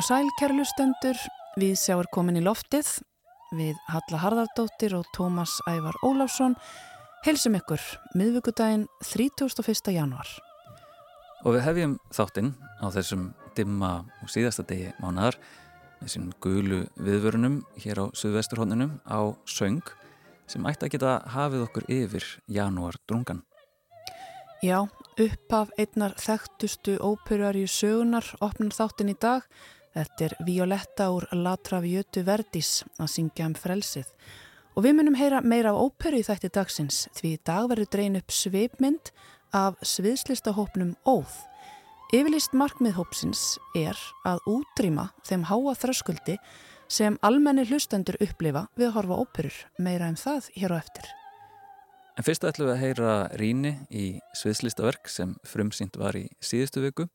og 0.00 0.04
sæl, 0.06 0.28
kæru 0.38 0.56
lustendur. 0.58 1.18
Við 1.60 1.74
sjáum 1.78 2.06
komin 2.14 2.38
í 2.40 2.42
loftið 2.42 2.88
við 3.54 3.76
Halla 3.86 4.18
Harðardóttir 4.22 4.94
og 4.98 5.06
Tómas 5.14 5.52
Ævar 5.70 5.96
Óláfsson. 6.02 6.56
Helsum 7.26 7.54
ykkur, 7.58 7.82
miðvíkudaginn 8.18 8.86
31. 9.04 9.92
januar. 9.94 10.30
Og 11.44 11.54
við 11.56 11.64
hefjum 11.66 11.98
þáttinn 12.16 12.54
á 12.82 12.86
þessum 12.94 13.28
dimma 13.54 13.92
og 14.22 14.32
síðasta 14.32 14.64
degi 14.66 14.90
mánar 15.02 15.38
þessum 16.00 16.32
gulu 16.42 16.84
viðvörunum 16.96 17.60
hér 17.84 18.02
á 18.02 18.04
Suðvesturhóndunum 18.16 18.98
á 19.06 19.36
söng 19.46 19.84
sem 20.50 20.64
ætti 20.68 20.88
að 20.88 20.96
geta 20.96 21.18
hafið 21.36 21.68
okkur 21.68 21.86
yfir 21.92 22.26
janúar 22.48 22.98
drungan. 23.08 23.44
Já, 24.64 24.86
uppaf 25.20 25.70
einnar 25.76 26.14
þekktustu 26.16 26.96
óperuar 27.04 27.56
í 27.56 27.66
sögunar 27.68 28.24
opnum 28.44 28.70
þáttinn 28.72 29.12
í 29.12 29.16
dag 29.20 29.44
Þetta 29.94 30.24
er 30.26 30.32
Violetta 30.42 31.06
úr 31.14 31.28
La 31.38 31.54
Traviötu 31.54 32.24
Verdis 32.26 32.80
að 32.98 33.12
syngja 33.12 33.46
um 33.46 33.54
frelsið. 33.54 34.08
Og 34.74 34.82
við 34.82 34.96
munum 34.98 35.14
heyra 35.14 35.38
meira 35.46 35.70
af 35.70 35.84
óperu 35.86 36.18
í 36.18 36.26
þætti 36.26 36.50
dagsins 36.56 37.04
því 37.14 37.34
í 37.36 37.42
dag 37.46 37.68
verður 37.70 37.90
dreyin 37.92 38.18
upp 38.18 38.34
sveipmynd 38.34 39.12
af 39.54 39.78
sviðslistahópnum 39.86 40.96
Óð. 41.06 41.36
Yfirlist 42.10 42.56
markmið 42.58 42.96
hópsins 42.98 43.44
er 43.78 43.98
að 44.26 44.42
útrýma 44.50 45.12
þeim 45.26 45.46
háa 45.46 45.76
þröskuldi 45.78 46.40
sem 46.90 47.14
almenni 47.22 47.62
hlustendur 47.68 48.18
upplifa 48.18 48.66
við 48.74 48.90
að 48.90 48.96
horfa 48.98 49.20
óperur. 49.22 49.60
Meira 49.78 50.10
um 50.10 50.18
það 50.18 50.50
hér 50.58 50.74
á 50.74 50.76
eftir. 50.82 51.06
En 52.18 52.26
fyrst 52.26 52.46
ætlum 52.46 52.68
við 52.68 52.74
að 52.74 52.82
heyra 52.82 53.14
Ríni 53.38 53.74
í 53.94 54.04
sviðslistaverk 54.38 55.06
sem 55.10 55.38
frumsýnt 55.46 55.96
var 56.02 56.18
í 56.18 56.26
síðustu 56.42 56.82
viku. 56.82 57.08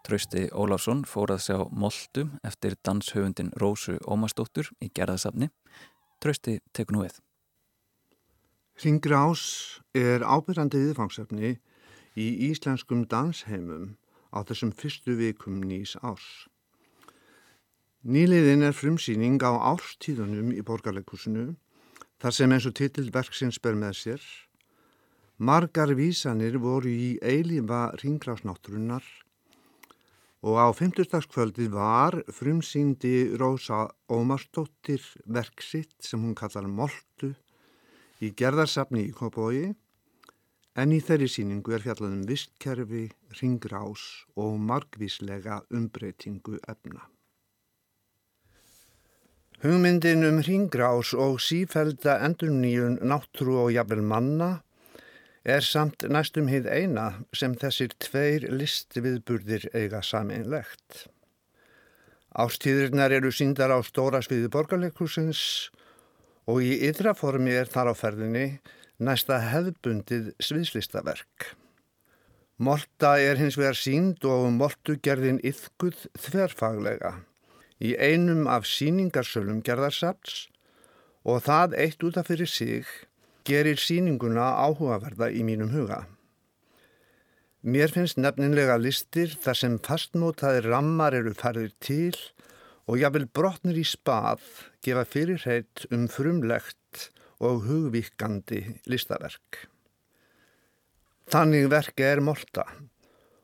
Trausti 0.00 0.46
Óláfsson 0.56 1.02
fór 1.04 1.34
að 1.34 1.42
sjá 1.44 1.56
Moltu 1.76 2.24
eftir 2.46 2.76
danshöfundin 2.86 3.50
Rósu 3.60 3.98
Ómarsdóttur 4.08 4.70
í 4.80 4.88
gerðasafni. 4.96 5.50
Trausti 6.20 6.60
tekur 6.72 6.96
nú 6.96 7.02
við. 7.04 7.18
Ringrás 8.80 9.42
er 9.92 10.24
ábyrrandi 10.24 10.80
viðfangsefni 10.86 11.52
í 12.16 12.28
íslenskum 12.48 13.04
dansheimum 13.12 13.98
á 14.32 14.40
þessum 14.48 14.72
fyrstu 14.72 15.18
vikum 15.20 15.60
nýs 15.60 15.98
ás. 16.00 16.24
Nýliðin 18.00 18.64
er 18.64 18.72
frumsýning 18.72 19.42
á 19.44 19.52
árstíðunum 19.74 20.54
í 20.56 20.64
borgarleikusinu 20.64 21.50
þar 22.22 22.36
sem 22.36 22.52
eins 22.56 22.68
og 22.68 22.78
titilverksins 22.80 23.60
ber 23.60 23.76
með 23.76 23.98
sér. 24.00 24.22
Margar 25.36 25.92
vísanir 25.96 26.56
voru 26.60 26.88
í 26.88 27.18
eilífa 27.20 27.90
ringrásnátturinnar 28.00 29.04
og 30.42 30.56
á 30.56 30.66
fymtustagskvöldi 30.72 31.68
var 31.72 32.16
frumsýndi 32.32 33.36
Rósa 33.36 33.90
Ómarsdóttir 34.08 35.02
verksitt 35.26 36.00
sem 36.00 36.22
hún 36.24 36.34
kallar 36.34 36.68
Moltu 36.68 37.34
í 38.24 38.32
gerðarsafni 38.32 39.04
í 39.10 39.12
Kópói 39.12 39.74
en 40.80 40.92
í 40.96 41.00
þeirri 41.04 41.28
síningu 41.28 41.74
er 41.76 41.84
fjallaðum 41.84 42.24
vistkerfi, 42.28 43.10
ringrás 43.40 44.04
og 44.36 44.56
margvíslega 44.64 45.60
umbreytingu 45.76 46.60
efna. 46.68 47.04
Hugmyndin 49.60 50.24
um 50.24 50.40
ringrás 50.40 51.12
og 51.12 51.36
sífælda 51.44 52.16
endurníun 52.24 52.96
náttúru 53.04 53.58
og 53.66 53.72
jafnvel 53.74 54.00
manna 54.00 54.50
er 55.44 55.64
samt 55.64 56.04
næstum 56.04 56.50
hið 56.52 56.68
eina 56.68 57.06
sem 57.36 57.54
þessir 57.56 57.94
tveir 57.98 58.44
listviðburðir 58.52 59.70
eiga 59.72 60.02
sameinlegt. 60.04 61.06
Ástíðirnar 62.36 63.10
eru 63.10 63.32
síndar 63.32 63.72
á 63.72 63.78
stóra 63.82 64.20
sviði 64.22 64.50
borgarleikusins 64.52 65.70
og 66.46 66.60
í 66.62 66.76
ytra 66.86 67.14
formi 67.16 67.56
er 67.56 67.66
þar 67.70 67.90
á 67.90 67.94
ferðinni 67.96 68.60
næsta 69.00 69.40
hefðbundið 69.40 70.34
sviðslistaverk. 70.38 71.56
Molta 72.60 73.16
er 73.16 73.40
hins 73.40 73.56
vegar 73.56 73.78
sínd 73.78 74.24
og 74.28 74.50
moltu 74.52 74.98
gerðin 75.00 75.40
yfguð 75.40 76.04
þverfaglega 76.20 77.14
í 77.80 77.94
einum 77.96 78.44
af 78.44 78.68
síningarsölum 78.68 79.62
gerðarsafts 79.64 80.50
og 81.24 81.40
það 81.46 81.78
eitt 81.80 82.04
útaf 82.04 82.28
fyrir 82.28 82.50
sig 82.50 82.84
gerir 83.46 83.78
síninguna 83.80 84.52
áhugaverða 84.64 85.30
í 85.32 85.44
mínum 85.46 85.72
huga. 85.74 86.04
Mér 87.60 87.92
finnst 87.92 88.16
nefninlega 88.16 88.78
listir 88.80 89.34
þar 89.42 89.58
sem 89.58 89.74
fastmótaði 89.84 90.62
rammar 90.64 91.16
eru 91.18 91.34
færðir 91.36 91.74
til 91.84 92.16
og 92.88 92.96
jáfnvel 93.02 93.26
brotnir 93.36 93.76
í 93.76 93.84
spað 93.84 94.40
gefa 94.84 95.04
fyrirheit 95.04 95.84
um 95.92 96.06
frumlegt 96.08 97.10
og 97.40 97.66
hugvíkandi 97.68 98.62
listaverk. 98.88 99.66
Þannig 101.30 101.68
verki 101.70 102.08
er 102.08 102.24
molta 102.24 102.64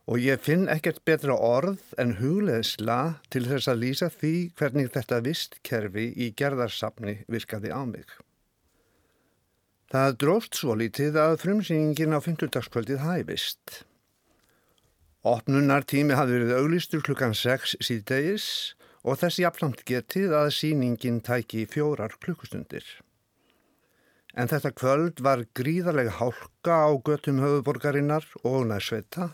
og 0.06 0.22
ég 0.22 0.40
finn 0.42 0.68
ekkert 0.70 1.02
betra 1.06 1.34
orð 1.34 1.82
en 2.00 2.16
hugleðsla 2.20 3.18
til 3.30 3.44
þess 3.50 3.70
að 3.70 3.82
lýsa 3.82 4.08
því 4.12 4.34
hvernig 4.58 4.92
þetta 4.94 5.22
vistkerfi 5.26 6.06
í 6.14 6.30
gerðarsafni 6.38 7.18
virkaði 7.28 7.74
á 7.74 7.82
mig. 7.84 8.06
Það 9.86 10.16
dróst 10.18 10.56
svo 10.58 10.74
lítið 10.74 11.16
að 11.22 11.36
frumsýningin 11.44 12.16
á 12.16 12.18
50 12.18 12.50
dagskvöldið 12.56 13.04
hæfist. 13.06 13.84
Opnunartími 15.26 16.16
hafði 16.18 16.40
verið 16.40 16.56
auglistur 16.58 17.04
klukkan 17.06 17.36
6 17.38 17.76
síðdegis 17.86 18.46
og 19.06 19.20
þessi 19.20 19.44
jafnlamt 19.44 19.84
getið 19.86 20.34
að 20.34 20.48
síningin 20.56 21.20
tæki 21.22 21.64
fjórar 21.70 22.16
klukkustundir. 22.18 22.82
En 24.34 24.50
þetta 24.50 24.74
kvöld 24.74 25.22
var 25.22 25.44
gríðarlega 25.56 26.16
hálka 26.18 26.80
á 26.82 26.90
göttum 27.06 27.38
höfuborgarinnar 27.44 28.26
og 28.42 28.66
nærsveita 28.72 29.30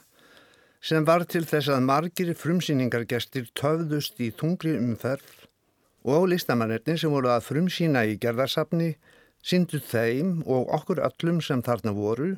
sem 0.84 1.06
var 1.08 1.24
til 1.24 1.46
þess 1.48 1.72
að 1.72 1.88
margir 1.88 2.34
frumsýningargestir 2.36 3.48
töfðust 3.56 4.20
í 4.20 4.28
tungri 4.36 4.76
umferð 4.76 5.48
og 6.04 6.28
listamannirni 6.32 6.98
sem 6.98 7.12
voru 7.14 7.32
að 7.32 7.48
frumsýna 7.48 8.04
í 8.10 8.18
gerðarsafni 8.20 8.92
Sýndu 9.42 9.80
þeim 9.82 10.42
og 10.46 10.70
okkur 10.76 11.02
öllum 11.02 11.40
sem 11.42 11.62
þarna 11.66 11.94
voru 11.96 12.36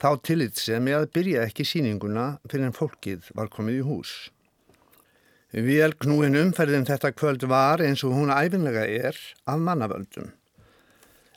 þá 0.00 0.08
tillit 0.26 0.56
sem 0.58 0.86
ég 0.88 1.02
að 1.02 1.10
byrja 1.16 1.42
ekki 1.48 1.66
síninguna 1.68 2.38
fyrir 2.48 2.68
en 2.68 2.76
fólkið 2.76 3.28
var 3.36 3.50
komið 3.52 3.82
í 3.82 3.84
hús. 3.88 4.14
Vel 5.54 5.92
knúin 6.02 6.34
umferðin 6.34 6.86
þetta 6.88 7.12
kvöld 7.14 7.44
var 7.46 7.82
eins 7.84 8.02
og 8.02 8.16
hún 8.16 8.32
æfinlega 8.34 8.86
er 8.88 9.18
af 9.46 9.60
mannavöldum. 9.62 10.32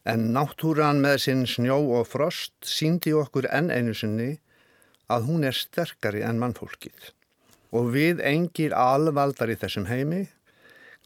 En 0.07 0.31
náttúran 0.33 1.03
með 1.03 1.19
sinn 1.25 1.43
snjó 1.45 1.77
og 1.99 2.07
frost 2.07 2.55
síndi 2.65 3.13
okkur 3.13 3.49
enn 3.51 3.69
einu 3.69 3.93
sinni 3.93 4.37
að 5.11 5.27
hún 5.27 5.43
er 5.45 5.53
sterkari 5.53 6.23
enn 6.25 6.39
mannfólkið. 6.41 7.11
Og 7.75 7.91
við 7.93 8.23
engir 8.23 8.73
alvaldar 8.73 9.51
í 9.51 9.59
þessum 9.59 9.85
heimi, 9.91 10.23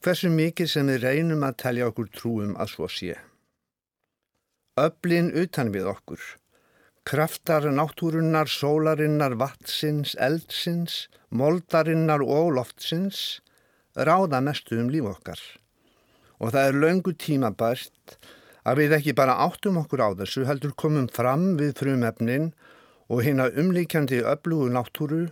hversu 0.05 0.29
mikið 0.29 0.69
sem 0.69 0.93
við 0.93 1.03
reynum 1.09 1.43
að 1.43 1.57
telja 1.65 1.89
okkur 1.89 2.13
trúum 2.13 2.55
að 2.61 2.73
svo 2.75 2.87
sé. 2.87 3.17
Öblin 4.79 5.33
utan 5.35 5.73
við 5.73 5.89
okkur. 5.91 6.21
Kraftar 7.03 7.65
náttúrunnar, 7.75 8.47
sólarinnar, 8.47 9.33
vatsins, 9.35 10.13
eldsins, 10.15 11.09
moldarinnar 11.27 12.21
og 12.23 12.53
loftsins 12.55 13.41
ráða 13.95 14.39
mestu 14.39 14.77
um 14.79 14.87
líf 14.93 15.09
okkar. 15.09 15.41
Og 16.39 16.53
það 16.55 16.67
er 16.69 16.79
laungu 16.79 17.13
tímabært 17.19 18.15
að 18.63 18.79
við 18.79 18.95
ekki 18.95 19.15
bara 19.17 19.35
áttum 19.43 19.79
okkur 19.81 20.05
á 20.07 20.09
þessu 20.21 20.45
heldur 20.47 20.71
komum 20.71 21.09
fram 21.11 21.57
við 21.59 21.73
frumefnin 21.81 22.53
og 23.11 23.25
hérna 23.25 23.49
umlíkjandi 23.51 24.21
öflugu 24.23 24.69
náttúru 24.71 25.25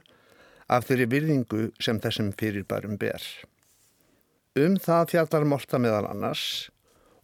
af 0.67 0.89
þeirri 0.89 1.07
virðingu 1.13 1.69
sem 1.79 2.01
þessum 2.03 2.33
fyrirbærum 2.35 2.99
ber. 2.99 3.23
Um 4.59 4.75
það 4.75 5.13
fjallar 5.13 5.47
Mólta 5.47 5.79
meðal 5.79 6.09
annars 6.09 6.67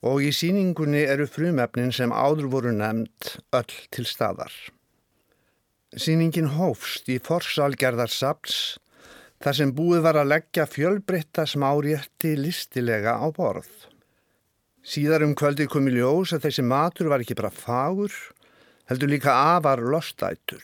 og 0.06 0.22
í 0.22 0.32
síningunni 0.36 1.02
eru 1.10 1.26
frumefnin 1.26 1.92
sem 1.96 2.14
áður 2.14 2.50
voru 2.54 2.74
nefnd 2.76 3.36
öll 3.58 3.78
til 3.96 4.06
staðar. 4.06 4.54
Sýningin 5.96 6.52
hófst 6.58 7.10
í 7.10 7.18
forsalgerðarsaps 7.24 8.56
þar 9.42 9.58
sem 9.58 9.74
búið 9.76 10.04
var 10.06 10.20
að 10.20 10.32
leggja 10.34 10.66
fjölbreytta 10.70 11.46
smárétti 11.50 12.36
listilega 12.38 13.18
á 13.18 13.26
borð. 13.34 13.70
Síðar 14.86 15.26
um 15.26 15.34
kvöldi 15.38 15.66
kom 15.72 15.88
í 15.90 15.96
ljós 15.96 16.36
að 16.36 16.46
þessi 16.46 16.66
matur 16.66 17.10
var 17.10 17.24
ekki 17.24 17.38
bara 17.40 17.50
fagur, 17.50 18.14
heldur 18.86 19.10
líka 19.10 19.34
afar 19.56 19.82
lostætur. 19.82 20.62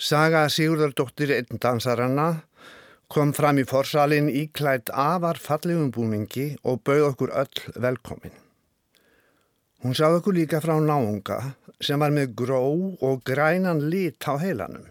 Saga 0.00 0.46
Sigurdardóttir 0.50 1.34
einn 1.36 1.60
dansaranna 1.60 2.42
kom 3.12 3.34
fram 3.36 3.58
í 3.60 3.64
forsalin 3.68 4.30
íklætt 4.32 4.88
afar 4.96 5.36
fallegum 5.36 5.90
búningi 5.92 6.46
og 6.64 6.80
bauð 6.86 7.10
okkur 7.10 7.32
öll 7.42 7.82
velkomin. 7.84 8.32
Hún 9.84 9.96
sáð 9.98 10.20
okkur 10.20 10.38
líka 10.38 10.60
frá 10.64 10.78
náunga 10.80 11.38
sem 11.82 12.00
var 12.00 12.14
með 12.14 12.32
gró 12.38 12.62
og 13.04 13.20
grænan 13.28 13.82
lit 13.92 14.24
á 14.24 14.40
heilanum 14.40 14.86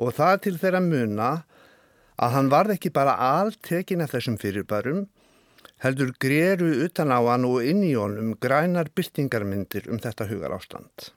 og 0.00 0.14
það 0.16 0.40
til 0.46 0.54
þeirra 0.62 0.80
muna 0.86 1.28
að 2.16 2.32
hann 2.36 2.48
varð 2.54 2.76
ekki 2.76 2.94
bara 2.94 3.18
altekin 3.18 4.04
af 4.04 4.14
þessum 4.14 4.38
fyrirbærum, 4.40 5.04
heldur 5.84 6.14
greru 6.22 6.70
utan 6.86 7.12
á 7.12 7.20
hann 7.28 7.44
og 7.44 7.60
inn 7.66 7.84
í 7.84 7.92
honum 7.98 8.32
grænar 8.40 8.88
byrtingarmyndir 8.94 9.90
um 9.90 10.00
þetta 10.00 10.30
hugar 10.30 10.56
ástand. 10.56 11.12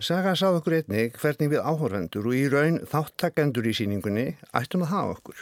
Saga 0.00 0.30
sá 0.32 0.46
okkur 0.48 0.78
einnig 0.78 1.16
hvernig 1.20 1.50
við 1.52 1.60
áhorfendur 1.60 2.24
og 2.30 2.32
í 2.32 2.46
raun 2.48 2.78
þáttakendur 2.88 3.66
í 3.68 3.72
síningunni 3.76 4.22
ættum 4.56 4.86
að 4.86 4.92
hafa 4.94 5.16
okkur. 5.18 5.40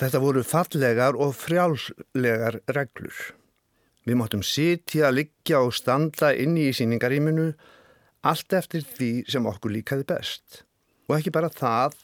Þetta 0.00 0.20
voru 0.24 0.40
fallegar 0.42 1.14
og 1.14 1.36
frjálslegar 1.38 2.58
reglur. 2.74 3.14
Við 4.02 4.18
móttum 4.18 4.42
sitja, 4.42 5.12
liggja 5.14 5.60
og 5.62 5.70
standa 5.78 6.32
inni 6.34 6.64
í 6.66 6.72
síningaríminu 6.74 7.52
allt 8.26 8.56
eftir 8.58 8.82
því 8.88 9.10
sem 9.30 9.46
okkur 9.46 9.76
líkaði 9.76 10.08
best. 10.08 10.64
Og 11.06 11.20
ekki 11.20 11.30
bara 11.36 11.52
það, 11.52 11.94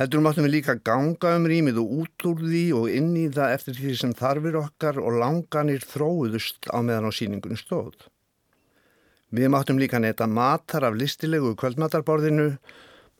heldur 0.00 0.24
móttum 0.26 0.48
við 0.48 0.56
líka 0.56 0.74
ganga 0.82 1.36
um 1.38 1.46
rýmið 1.54 1.78
og 1.84 1.94
út 2.00 2.26
úr 2.32 2.42
því 2.42 2.64
og 2.80 2.90
inn 2.90 3.14
í 3.20 3.28
það 3.30 3.54
eftir 3.60 3.78
því 3.78 3.94
sem 4.02 4.16
þarfir 4.18 4.58
okkar 4.64 4.98
og 4.98 5.20
langanir 5.22 5.86
þróðust 5.86 6.66
á 6.66 6.82
meðan 6.82 7.06
á 7.06 7.12
síningunni 7.14 7.60
stóð. 7.62 7.94
Við 9.32 9.50
máttum 9.50 9.78
líka 9.80 10.00
neta 10.02 10.26
matar 10.26 10.84
af 10.88 10.98
listilegu 10.98 11.54
kvöldmatarborðinu, 11.58 12.58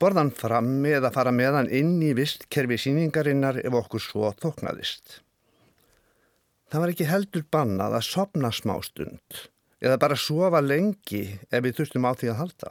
borðan 0.00 0.32
frammi 0.34 0.92
eða 0.98 1.12
fara 1.14 1.32
meðan 1.32 1.70
inn 1.72 1.96
í 2.02 2.12
vistkerfi 2.18 2.78
síningarinnar 2.78 3.60
ef 3.62 3.78
okkur 3.80 4.02
svo 4.02 4.32
þoknaðist. 4.42 5.20
Það 6.70 6.82
var 6.82 6.92
ekki 6.92 7.08
heldur 7.08 7.44
bannað 7.54 7.96
að 8.00 8.08
sopna 8.08 8.50
smástund 8.52 9.44
eða 9.84 9.98
bara 10.00 10.16
sofa 10.18 10.62
lengi 10.64 11.22
ef 11.50 11.62
við 11.62 11.76
þurftum 11.78 12.08
á 12.08 12.12
því 12.16 12.30
að 12.32 12.40
halda. 12.40 12.70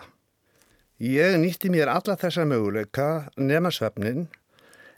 Ég 1.03 1.35
nýtti 1.39 1.71
mér 1.73 1.91
alla 1.91 2.15
þessa 2.19 2.45
möguleika 2.47 3.07
nema 3.37 3.71
svefnin 3.73 4.27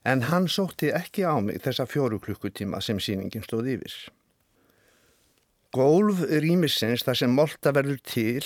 en 0.06 0.26
hann 0.30 0.48
sótti 0.52 0.92
ekki 0.94 1.26
á 1.26 1.34
mig 1.42 1.64
þessa 1.66 1.88
fjóru 1.90 2.20
klukkutíma 2.22 2.82
sem 2.82 3.00
síningin 3.02 3.46
stóð 3.46 3.72
yfir. 3.76 3.96
Gólf 5.76 6.22
rýmisins 6.30 7.04
þar 7.04 7.18
sem 7.20 7.34
molta 7.36 7.74
verður 7.76 7.98
til 8.08 8.44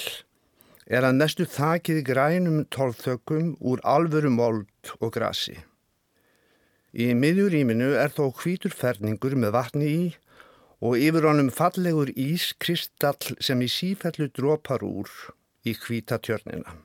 er 0.90 1.06
að 1.06 1.20
mestu 1.20 1.46
þakið 1.46 2.00
grænum 2.08 2.64
tólþökum 2.74 3.52
úr 3.62 3.84
alvöru 3.86 4.32
mold 4.34 4.94
og 4.98 5.12
grasi. 5.14 5.60
Í 6.90 7.14
miðjurýminu 7.14 7.92
er 8.02 8.10
þó 8.16 8.32
hvítur 8.40 8.74
ferningur 8.74 9.38
með 9.38 9.54
vatni 9.54 9.92
í 9.92 10.02
og 10.82 10.98
yfir 10.98 11.30
honum 11.30 11.54
fallegur 11.54 12.10
ískristall 12.18 13.38
sem 13.38 13.62
í 13.62 13.70
sífellu 13.70 14.32
drópar 14.34 14.82
úr 14.88 15.14
í 15.70 15.78
hvíta 15.78 16.18
tjörnina. 16.18 16.80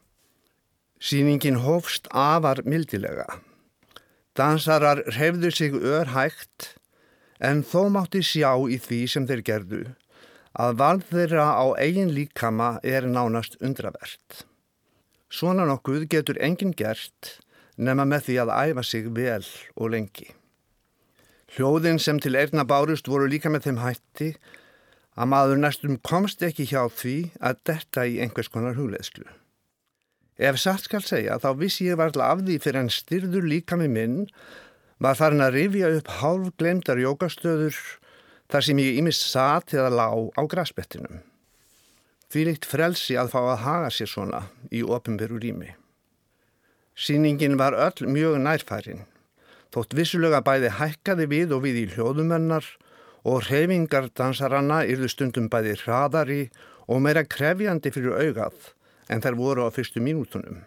Sýningin 1.00 1.62
hófst 1.64 2.12
afar 2.12 2.60
mildilega. 2.68 3.40
Dansarar 4.36 5.06
hefðu 5.16 5.56
sig 5.56 5.72
örhægt 5.72 6.74
en 7.40 7.64
þó 7.64 7.88
mátti 7.96 8.20
sjá 8.20 8.52
í 8.68 8.76
því 8.76 9.04
sem 9.08 9.28
þeir 9.30 9.48
gerðu 9.48 9.84
að 10.54 10.76
valð 10.78 11.06
þeirra 11.10 11.46
á 11.58 11.66
eigin 11.82 12.12
líkama 12.14 12.78
er 12.86 13.08
nánast 13.10 13.56
undravert. 13.60 14.44
Svona 15.30 15.66
nokkuð 15.66 16.06
getur 16.10 16.38
enginn 16.38 16.74
gert 16.78 17.38
nema 17.76 18.06
með 18.06 18.28
því 18.28 18.40
að 18.44 18.54
æfa 18.54 18.84
sig 18.86 19.08
vel 19.16 19.44
og 19.74 19.90
lengi. 19.90 20.28
Hljóðin 21.54 21.98
sem 22.02 22.20
til 22.22 22.36
erna 22.38 22.64
bárust 22.66 23.08
voru 23.10 23.26
líka 23.30 23.50
með 23.50 23.68
þeim 23.68 23.80
hætti 23.82 24.28
að 25.14 25.30
maður 25.30 25.60
næstum 25.62 25.98
komst 26.02 26.42
ekki 26.42 26.66
hjá 26.70 26.86
því 26.90 27.16
að 27.38 27.58
detta 27.70 28.06
í 28.06 28.20
einhvers 28.22 28.50
konar 28.50 28.78
hugleðslu. 28.78 29.26
Ef 30.38 30.58
satt 30.58 30.86
skal 30.86 31.02
segja 31.06 31.38
þá 31.38 31.50
vissi 31.58 31.86
ég 31.86 31.98
varðla 31.98 32.32
af 32.34 32.42
því 32.46 32.58
fyrir 32.62 32.82
en 32.82 32.90
styrður 32.90 33.46
líka 33.46 33.78
með 33.78 33.92
minn 33.94 34.16
var 35.02 35.18
farin 35.18 35.44
að 35.44 35.58
rifja 35.58 35.92
upp 35.98 36.10
hálf 36.18 36.50
glemdar 36.58 36.98
jókastöður 37.02 37.78
þar 38.54 38.62
sem 38.62 38.78
ég 38.78 38.98
ímist 39.00 39.24
satt 39.26 39.72
eða 39.74 39.90
lág 39.90 40.28
á 40.38 40.42
grasbettinum. 40.46 41.24
Því 42.30 42.42
líkt 42.46 42.68
frelsi 42.70 43.16
að 43.18 43.32
fá 43.32 43.40
að 43.42 43.62
haga 43.64 43.88
sér 43.90 44.10
svona 44.12 44.42
í 44.70 44.82
ofinveru 44.86 45.40
rými. 45.42 45.72
Sýningin 46.94 47.58
var 47.58 47.74
öll 47.74 48.06
mjög 48.06 48.38
nærfærin, 48.44 49.02
þótt 49.74 49.96
vissulega 49.98 50.38
bæði 50.46 50.70
hækkaði 50.78 51.26
við 51.32 51.56
og 51.56 51.64
við 51.66 51.80
í 51.80 51.88
hljóðumennar 51.96 52.68
og 53.26 53.42
reyfingar 53.48 54.06
dansaranna 54.14 54.84
yrðu 54.86 55.10
stundum 55.10 55.50
bæði 55.50 55.74
hraðari 55.82 56.42
og 56.86 57.02
meira 57.02 57.26
krefjandi 57.26 57.90
fyrir 57.90 58.14
augað 58.22 58.70
en 59.10 59.24
þær 59.24 59.40
voru 59.40 59.66
á 59.66 59.74
fyrstu 59.74 59.98
mínútunum. 59.98 60.62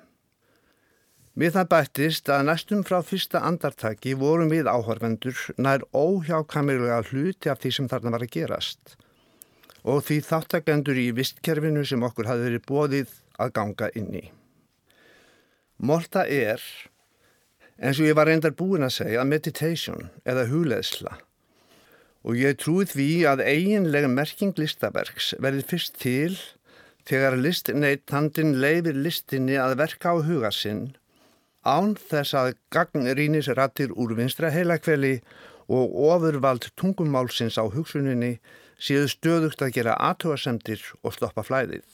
Við 1.38 1.54
það 1.54 1.68
bættist 1.70 2.30
að 2.34 2.48
næstum 2.48 2.80
frá 2.82 2.96
fyrsta 3.06 3.44
andartaki 3.46 4.16
vorum 4.18 4.50
við 4.50 4.70
áhörvendur 4.72 5.38
nær 5.62 5.84
óhjákamilega 5.94 7.04
hluti 7.12 7.52
af 7.52 7.62
því 7.62 7.74
sem 7.76 7.90
þarna 7.92 8.14
var 8.16 8.26
að 8.26 8.34
gerast 8.34 8.96
og 9.88 10.02
því 10.08 10.18
þáttakendur 10.26 10.98
í 10.98 11.12
vistkerfinu 11.16 11.86
sem 11.86 12.02
okkur 12.04 12.32
hafði 12.32 12.50
verið 12.50 12.66
bóðið 12.68 13.14
að 13.38 13.54
ganga 13.60 13.92
inn 14.02 14.10
í. 14.18 14.24
Molta 15.78 16.26
er, 16.26 16.58
eins 17.78 18.02
og 18.02 18.10
ég 18.10 18.18
var 18.18 18.28
reyndar 18.32 18.58
búin 18.58 18.90
að 18.90 18.98
segja, 18.98 19.24
meditation 19.24 20.10
eða 20.26 20.50
hugleðsla 20.50 21.20
og 22.26 22.36
ég 22.42 22.58
trúið 22.58 22.98
því 22.98 23.12
að 23.30 23.46
eiginlega 23.46 24.10
merking 24.10 24.58
listaverks 24.58 25.36
verði 25.38 25.70
fyrst 25.70 26.02
til 26.02 26.34
þegar 27.06 27.38
listneittandin 27.38 28.58
leifir 28.58 28.98
listinni 28.98 29.62
að 29.62 29.78
verka 29.86 30.12
á 30.12 30.26
huga 30.26 30.50
sinn 30.50 30.88
án 31.66 31.96
þess 31.98 32.36
að 32.38 32.56
gagnrýnis 32.74 33.50
rattir 33.58 33.94
úr 33.96 34.16
vinstra 34.18 34.52
heilakveli 34.54 35.20
og 35.68 35.96
ofurvald 36.10 36.70
tungumálsins 36.80 37.58
á 37.60 37.66
hugsuninni 37.68 38.38
séu 38.80 39.08
stöðugt 39.10 39.64
að 39.66 39.74
gera 39.80 39.98
aðtöðasemdir 40.10 40.84
og 41.04 41.16
stoppa 41.18 41.44
flæðið. 41.44 41.86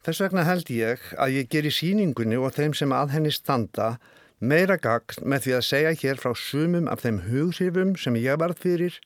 Þess 0.00 0.22
vegna 0.24 0.46
held 0.48 0.70
ég 0.72 1.02
að 1.20 1.34
ég 1.36 1.50
ger 1.52 1.66
í 1.68 1.74
síningunni 1.74 2.38
og 2.40 2.54
þeim 2.56 2.72
sem 2.76 2.92
að 2.96 3.16
henni 3.16 3.32
standa 3.34 3.98
meira 4.40 4.78
gagn 4.80 5.26
með 5.28 5.44
því 5.44 5.56
að 5.58 5.66
segja 5.66 5.96
hér 6.02 6.22
frá 6.22 6.32
sumum 6.32 6.88
af 6.88 7.02
þeim 7.04 7.20
hugsifum 7.26 7.92
sem 8.00 8.16
ég 8.16 8.40
varð 8.40 8.62
fyrir, 8.62 8.96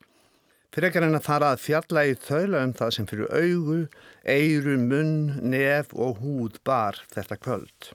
fyrir 0.71 0.93
ekkar 0.93 1.09
en 1.09 1.19
að 1.19 1.27
fara 1.27 1.51
að 1.51 1.65
fjalla 1.65 2.07
í 2.07 2.15
þaula 2.15 2.63
um 2.69 2.77
það 2.79 2.95
sem 2.95 3.11
fyrir 3.11 3.35
augu, 3.35 3.81
eiru, 4.23 4.79
munn, 4.79 5.19
nef 5.43 5.91
og 5.99 6.23
húð 6.23 6.63
bar 6.63 7.03
þetta 7.11 7.41
kvöld. 7.43 7.95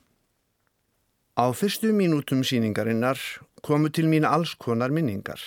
Á 1.39 1.55
fyrstu 1.55 1.93
mínútum 1.95 2.41
síningarinnar 2.43 3.15
komu 3.63 3.87
til 3.87 4.09
mín 4.11 4.25
alls 4.27 4.57
konar 4.59 4.91
minningar. 4.91 5.39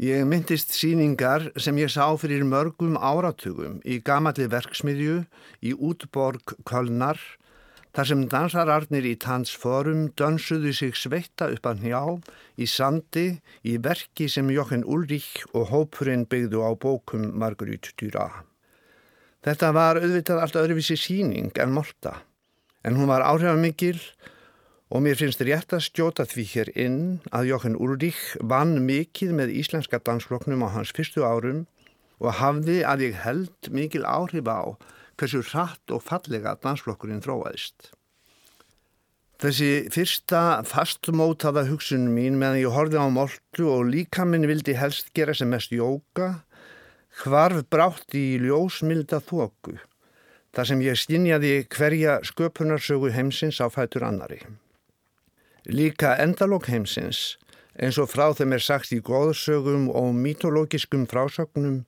Ég 0.00 0.24
myndist 0.24 0.72
síningar 0.72 1.50
sem 1.60 1.76
ég 1.76 1.92
sá 1.92 2.06
fyrir 2.16 2.46
mörgum 2.48 2.94
áratugum 2.96 3.74
í 3.84 3.98
gamalli 4.00 4.46
verksmiðju 4.48 5.16
í 5.60 5.74
útborg 5.76 6.54
Kölnar 6.64 7.20
þar 7.92 8.08
sem 8.08 8.22
dansararnir 8.32 9.10
í 9.10 9.18
tannsforum 9.20 10.06
dönsuðu 10.16 10.72
sig 10.72 10.96
sveitta 10.96 11.50
upp 11.52 11.68
að 11.68 11.84
njá 11.84 12.00
í 12.56 12.70
sandi 12.72 13.26
í 13.68 13.76
verki 13.84 14.30
sem 14.32 14.48
Jochen 14.54 14.86
Ulrich 14.88 15.44
og 15.52 15.68
hópurinn 15.74 16.24
byggðu 16.24 16.64
á 16.64 16.72
bókum 16.72 17.34
Marguerite 17.36 17.92
Duras. 18.00 18.48
Þetta 19.44 19.74
var 19.76 20.00
auðvitað 20.00 20.40
allt 20.40 20.56
öðruvísi 20.62 20.96
síning 20.96 21.52
en 21.60 21.76
molta 21.76 22.22
en 22.88 22.96
hún 22.96 23.12
var 23.12 23.28
áhrifamikil 23.28 24.00
Og 24.88 25.02
mér 25.04 25.18
finnst 25.20 25.42
rétt 25.44 25.74
að 25.76 25.84
stjóta 25.84 26.24
því 26.24 26.44
hér 26.48 26.68
inn 26.72 27.00
að 27.28 27.50
Jóhann 27.50 27.76
Úrrík 27.76 28.20
vann 28.40 28.78
mikið 28.86 29.34
með 29.36 29.52
íslenska 29.60 30.00
dansfloknum 30.00 30.64
á 30.64 30.68
hans 30.72 30.94
fyrstu 30.96 31.26
árum 31.28 31.66
og 32.24 32.38
hafði 32.40 32.80
að 32.88 33.04
ég 33.10 33.18
held 33.20 33.68
mikil 33.68 34.06
áhrif 34.08 34.48
á 34.48 34.80
hversu 35.18 35.42
hratt 35.50 35.92
og 35.92 36.04
fallega 36.06 36.54
dansflokkurinn 36.62 37.20
þróaðist. 37.20 37.90
Þessi 39.38 39.86
fyrsta 39.94 40.64
fastmótaða 40.66 41.66
hugsun 41.68 42.08
mín 42.14 42.40
meðan 42.40 42.62
ég 42.62 42.74
horfið 42.74 43.04
á 43.04 43.08
moltu 43.12 43.68
og 43.70 43.90
líka 43.92 44.24
minn 44.26 44.48
vildi 44.50 44.74
helst 44.74 45.12
gera 45.14 45.34
sem 45.36 45.52
mest 45.52 45.70
jóka, 45.74 46.40
hvarf 47.20 47.60
brátt 47.70 48.16
í 48.18 48.40
ljósmilda 48.42 49.20
þóku, 49.20 49.76
þar 50.56 50.70
sem 50.72 50.82
ég 50.82 50.98
stinjaði 50.98 51.52
hverja 51.70 52.18
sköpunarsögu 52.26 53.12
heimsins 53.14 53.60
á 53.62 53.70
fætur 53.70 54.08
annari. 54.08 54.40
Líka 55.68 56.14
endalók 56.16 56.64
heimsins, 56.72 57.36
eins 57.76 57.98
og 58.00 58.08
frá 58.08 58.30
þeim 58.32 58.54
er 58.56 58.62
sagt 58.64 58.94
í 58.96 59.02
góðsögum 59.04 59.90
og 59.92 60.14
mítológiskum 60.16 61.04
frásögnum 61.10 61.82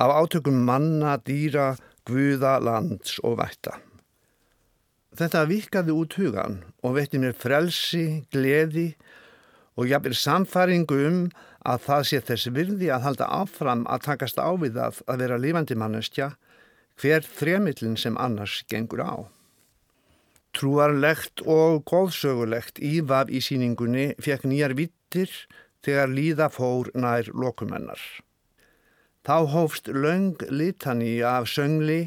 af 0.00 0.14
átökum 0.22 0.62
manna, 0.64 1.18
dýra, 1.20 1.74
guða, 2.08 2.56
lands 2.64 3.18
og 3.20 3.36
vætta. 3.42 3.76
Þetta 5.20 5.44
vikaði 5.52 5.92
út 5.92 6.16
hugan 6.16 6.62
og 6.80 6.96
veitti 6.96 7.20
mér 7.20 7.36
frelsi, 7.36 8.24
gleði 8.32 8.94
og 9.76 9.92
jáfnir 9.92 10.16
samfæringu 10.16 11.04
um 11.04 11.22
að 11.60 11.84
það 11.90 12.08
sé 12.08 12.24
þess 12.24 12.52
virði 12.56 12.88
að 12.88 13.04
halda 13.10 13.32
áfram 13.42 13.84
að 13.84 14.08
takast 14.08 14.40
á 14.40 14.48
við 14.56 14.80
það 14.80 15.04
að 15.04 15.24
vera 15.26 15.42
lífandi 15.44 15.76
mannestja 15.76 16.32
hver 16.96 17.20
þremillin 17.36 18.00
sem 18.00 18.16
annars 18.16 18.62
gengur 18.64 19.04
á. 19.04 19.28
Trúarlegt 20.56 21.42
og 21.44 21.82
góðsögulegt 21.90 22.80
ívaf 22.80 23.28
í 23.28 23.42
síningunni 23.44 24.14
fekk 24.24 24.46
nýjar 24.48 24.72
vittir 24.78 25.32
þegar 25.84 26.14
líða 26.16 26.48
fór 26.52 26.88
nær 26.96 27.28
lokumennar. 27.36 28.00
Þá 29.26 29.36
hófst 29.52 29.90
laung 29.90 30.38
litani 30.48 31.18
af 31.26 31.50
söngli 31.50 32.06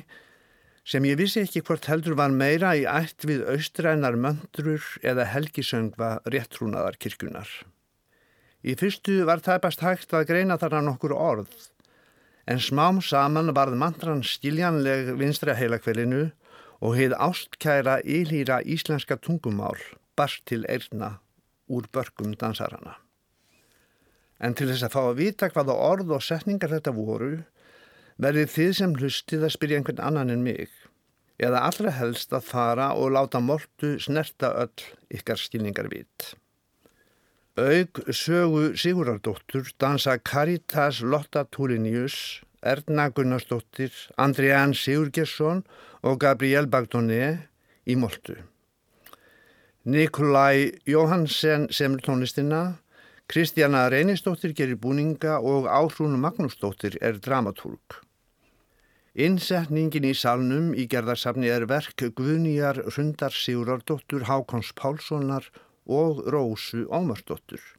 sem 0.89 1.05
ég 1.05 1.19
vissi 1.19 1.43
ekki 1.43 1.61
hvort 1.67 1.85
heldur 1.91 2.15
var 2.17 2.33
meira 2.33 2.71
í 2.79 2.85
ætt 2.89 3.27
við 3.29 3.43
austrænar 3.53 4.17
möndrur 4.17 4.85
eða 5.05 5.27
helgisöngva 5.29 6.15
réttrúnaðar 6.33 6.97
kirkunar. 6.97 7.49
Í 8.65 8.73
fyrstu 8.79 9.21
var 9.29 9.43
tæpast 9.45 9.83
hægt 9.85 10.15
að 10.15 10.25
greina 10.31 10.57
þarna 10.59 10.81
nokkur 10.89 11.13
orð, 11.13 11.51
en 12.49 12.59
smám 12.59 13.03
saman 13.05 13.53
varð 13.53 13.77
mantran 13.77 14.25
skiljanleg 14.25 15.13
vinstra 15.19 15.53
heilakvelinu 15.59 16.31
og 16.79 16.95
heið 16.95 17.15
ástkæra 17.19 17.99
ílýra 18.03 18.61
íslenska 18.63 19.19
tungumál 19.19 19.79
barst 20.15 20.45
til 20.47 20.65
eirna 20.69 21.19
úr 21.69 21.87
börgum 21.93 22.33
dansarana. 22.39 22.97
En 24.39 24.55
til 24.55 24.69
þess 24.71 24.87
að 24.87 24.93
fá 24.95 25.01
að 25.03 25.19
vita 25.19 25.49
hvaða 25.51 25.75
orð 25.75 26.13
og 26.15 26.23
setningar 26.23 26.71
þetta 26.71 26.95
voru, 26.95 27.31
verðið 28.19 28.53
þið 28.55 28.71
sem 28.79 28.95
hlustið 28.95 29.45
að 29.45 29.55
spyrja 29.55 29.79
einhvern 29.79 30.03
annan 30.07 30.33
en 30.33 30.43
mig, 30.43 30.71
eða 31.39 31.63
allra 31.67 31.91
helst 31.95 32.33
að 32.35 32.47
fara 32.47 32.91
og 32.95 33.13
láta 33.15 33.41
mortu 33.43 33.97
snerta 33.99 34.51
öll 34.63 34.87
ykkar 35.19 35.39
skilningar 35.39 35.91
vit. 35.91 36.33
Aug 37.59 37.99
sögu 38.15 38.75
Sigurardóttur 38.79 39.67
dansa 39.79 40.15
Caritas 40.23 41.01
Lotta 41.03 41.43
Tulinius, 41.43 42.39
Erna 42.61 43.07
Gunnarsdóttir, 43.09 43.91
Andrián 44.17 44.73
Sigurgesson 44.75 45.63
og 46.03 46.19
Gabriel 46.19 46.67
Bagdoné 46.67 47.47
í 47.87 47.95
mortu. 47.95 48.35
Nikolai 49.87 50.75
Jóhansen 50.85 51.69
semur 51.71 52.03
tónlistina, 52.03 52.81
Kristjana 53.31 53.87
Reynistóttir 53.89 54.51
gerir 54.57 54.75
búninga 54.75 55.39
og 55.39 55.69
Áhrún 55.71 56.19
Magnúsdóttir 56.19 56.97
er 57.01 57.21
dramatúrk. 57.23 58.01
Innsetningin 59.15 60.09
í 60.11 60.13
salnum 60.13 60.73
í 60.75 60.85
gerðarsafni 60.91 61.47
er 61.49 61.65
verk 61.69 62.03
Guðnýjar 62.17 62.83
Rundar 62.91 63.31
Sigurardóttur, 63.31 64.27
Hákons 64.27 64.75
Pálssonar 64.75 65.47
og 65.87 66.25
Rósu 66.27 66.85
Ómarsdóttur. 66.91 67.78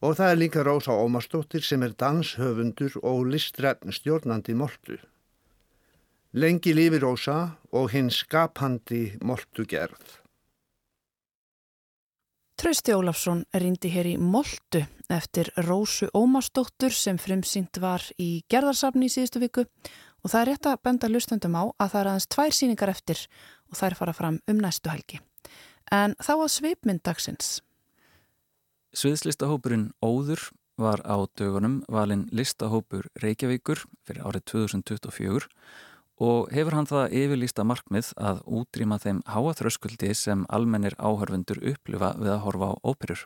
Og 0.00 0.16
það 0.16 0.30
er 0.32 0.38
líka 0.40 0.62
Rósa 0.64 0.96
Ómarsdóttir 0.96 1.64
sem 1.64 1.82
er 1.84 1.92
danshöfundur 1.92 2.96
og 3.04 3.26
listrætn 3.28 3.92
stjórnandi 3.92 4.54
moltu. 4.56 4.96
Lengi 6.32 6.72
lífi 6.72 7.00
Rósa 7.02 7.36
og 7.72 7.90
hinn 7.92 8.08
skapandi 8.10 9.18
moltu 9.20 9.66
gerð. 9.68 10.20
Trausti 12.60 12.92
Ólafsson 12.92 13.46
rýndi 13.56 13.88
hér 13.88 14.10
í 14.10 14.18
Moltu 14.20 14.82
eftir 15.08 15.48
Rósu 15.64 16.10
Ómarsdóttur 16.12 16.92
sem 16.92 17.16
frumsýnt 17.16 17.80
var 17.80 18.04
í 18.20 18.42
gerðarsafni 18.52 19.08
í 19.08 19.12
síðustu 19.12 19.40
viku 19.40 19.64
og 19.64 20.28
það 20.28 20.40
er 20.40 20.50
rétt 20.50 20.68
að 20.68 20.82
benda 20.84 21.08
lustundum 21.08 21.56
á 21.56 21.64
að 21.80 21.88
það 21.94 22.00
er 22.00 22.10
aðeins 22.10 22.28
tvær 22.34 22.56
síningar 22.58 22.92
eftir 22.92 23.22
og 23.70 23.80
þær 23.80 23.96
fara 23.96 24.14
fram 24.16 24.38
um 24.44 24.60
næstu 24.60 24.92
helgi. 24.92 25.20
En 25.88 26.12
þá 26.20 26.34
að 26.36 26.52
sveipmyndagsins. 26.58 27.48
Sviðslistahópurinn 28.90 29.92
Óður 30.02 30.50
var 30.80 30.98
á 31.06 31.22
dögunum 31.38 31.84
valin 31.86 32.24
listahópur 32.34 33.06
Reykjavíkur 33.22 33.84
fyrir 34.02 34.24
árið 34.26 34.42
2024 34.50 35.46
og 36.20 36.50
hefur 36.50 36.74
hann 36.74 36.88
það 36.90 37.14
yfirlýsta 37.20 37.64
markmið 37.70 38.10
að 38.18 38.40
útrýma 38.50 38.98
þeim 38.98 39.20
háaþröskuldi 39.30 40.10
sem 40.18 40.42
almennir 40.50 40.98
áhörfundur 40.98 41.62
upplifa 41.70 42.16
við 42.18 42.32
að 42.34 42.42
horfa 42.48 42.72
á 42.74 42.74
óperur. 42.82 43.22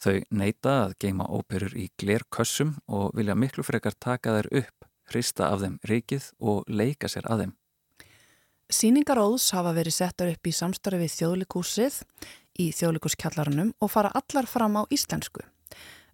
Þau 0.00 0.16
neyta 0.32 0.74
að 0.86 0.96
geima 1.04 1.28
óperur 1.28 1.76
í 1.76 1.90
glerkössum 2.00 2.78
og 2.88 3.12
vilja 3.18 3.36
miklu 3.36 3.66
frekar 3.66 3.92
taka 4.00 4.38
þær 4.38 4.50
upp, 4.62 4.88
hrista 5.12 5.52
af 5.52 5.60
þeim 5.66 5.78
rikið 5.84 6.32
og 6.40 6.64
leika 6.64 7.12
sér 7.12 7.28
að 7.28 7.44
þeim. 7.44 7.56
Sýningaróðs 8.68 9.52
hafa 9.56 9.76
verið 9.76 9.94
settar 9.96 10.32
upp 10.32 10.48
í 10.48 10.52
samstarfi 10.52 11.04
við 11.04 11.14
þjóðlikúsið 11.14 12.02
í 12.58 12.72
þjóðlikúskjallarunum 12.74 13.72
og 13.80 13.92
fara 13.92 14.10
allar 14.18 14.48
fram 14.50 14.76
á 14.78 14.82
íslensku. 14.90 15.44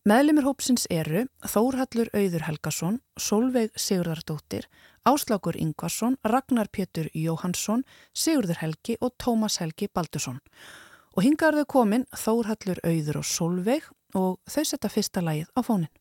Meðlimir 0.04 0.44
hópsins 0.44 0.84
eru 0.92 1.22
Þórhallur 1.48 2.10
Auður 2.12 2.42
Helgason, 2.44 2.98
Solveig 3.16 3.72
Sigurðardóttir, 3.80 4.66
Áslákur 5.08 5.56
Ingvarsson, 5.56 6.18
Ragnar 6.20 6.68
Pétur 6.68 7.08
Jóhansson, 7.16 7.86
Sigurður 8.12 8.60
Helgi 8.60 8.98
og 9.00 9.14
Tómas 9.16 9.56
Helgi 9.62 9.88
Baldursson. 9.88 10.42
Og 11.16 11.24
hingaður 11.24 11.62
þau 11.62 11.70
komin 11.78 12.04
Þórhallur 12.12 12.84
Auður 12.84 13.22
og 13.22 13.28
Solveig 13.30 13.88
og 14.12 14.36
þau 14.44 14.64
setja 14.68 14.92
fyrsta 14.92 15.24
lægið 15.24 15.48
á 15.56 15.60
fónin. 15.64 15.92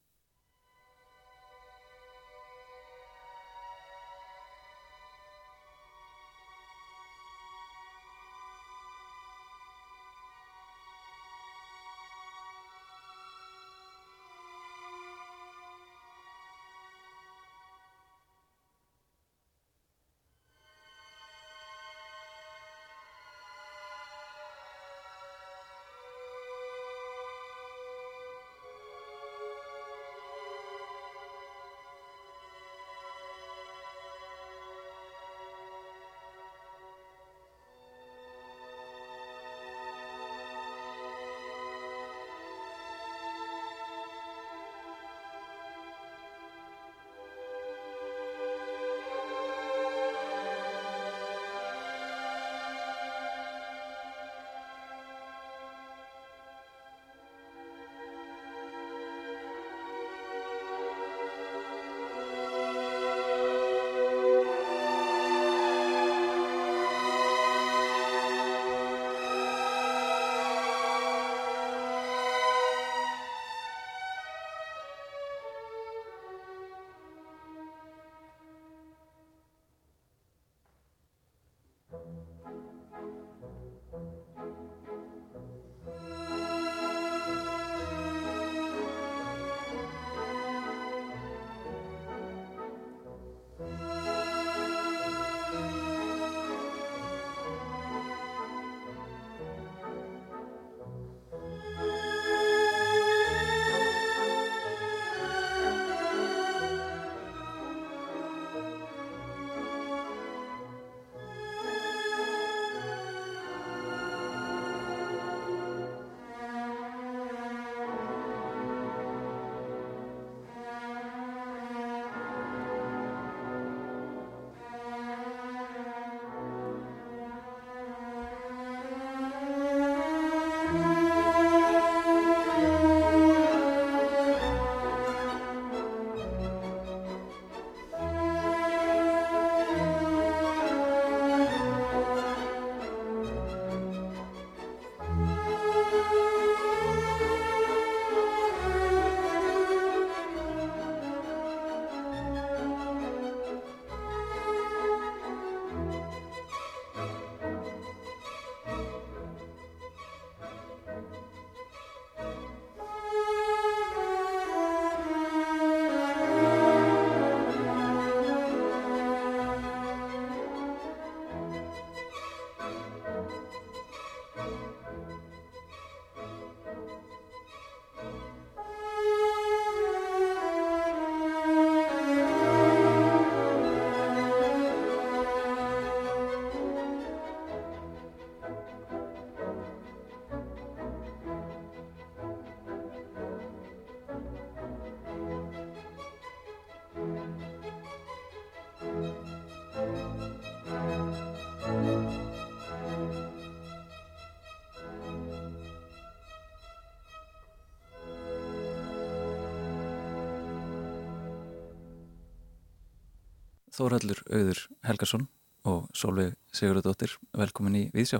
Þóraldur 213.73 214.19
Auður 214.29 214.59
Helgarsson 214.85 215.23
og 215.69 215.87
Solveig 215.97 216.35
Sigurðardóttir, 216.53 217.15
velkomin 217.39 217.79
í 217.79 217.83
Víðsjá. 217.95 218.19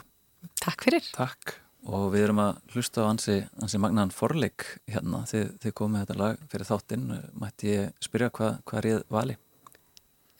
Takk 0.64 0.88
fyrir. 0.88 1.06
Takk 1.14 1.60
og 1.84 2.08
við 2.14 2.30
erum 2.30 2.40
að 2.40 2.60
hlusta 2.74 3.04
á 3.04 3.12
ansi, 3.12 3.36
ansi 3.60 3.80
magnaðan 3.82 4.14
forleik 4.16 4.66
hérna 4.90 5.24
þið, 5.28 5.50
þið 5.64 5.76
komið 5.80 6.04
þetta 6.04 6.20
lag 6.22 6.44
fyrir 6.52 6.70
þáttinn 6.70 7.10
mætti 7.40 7.74
ég 7.74 8.04
spyrja 8.04 8.32
hvað 8.38 8.54
hva 8.64 8.80
er 8.80 8.88
ég 8.88 9.04
vali? 9.12 9.36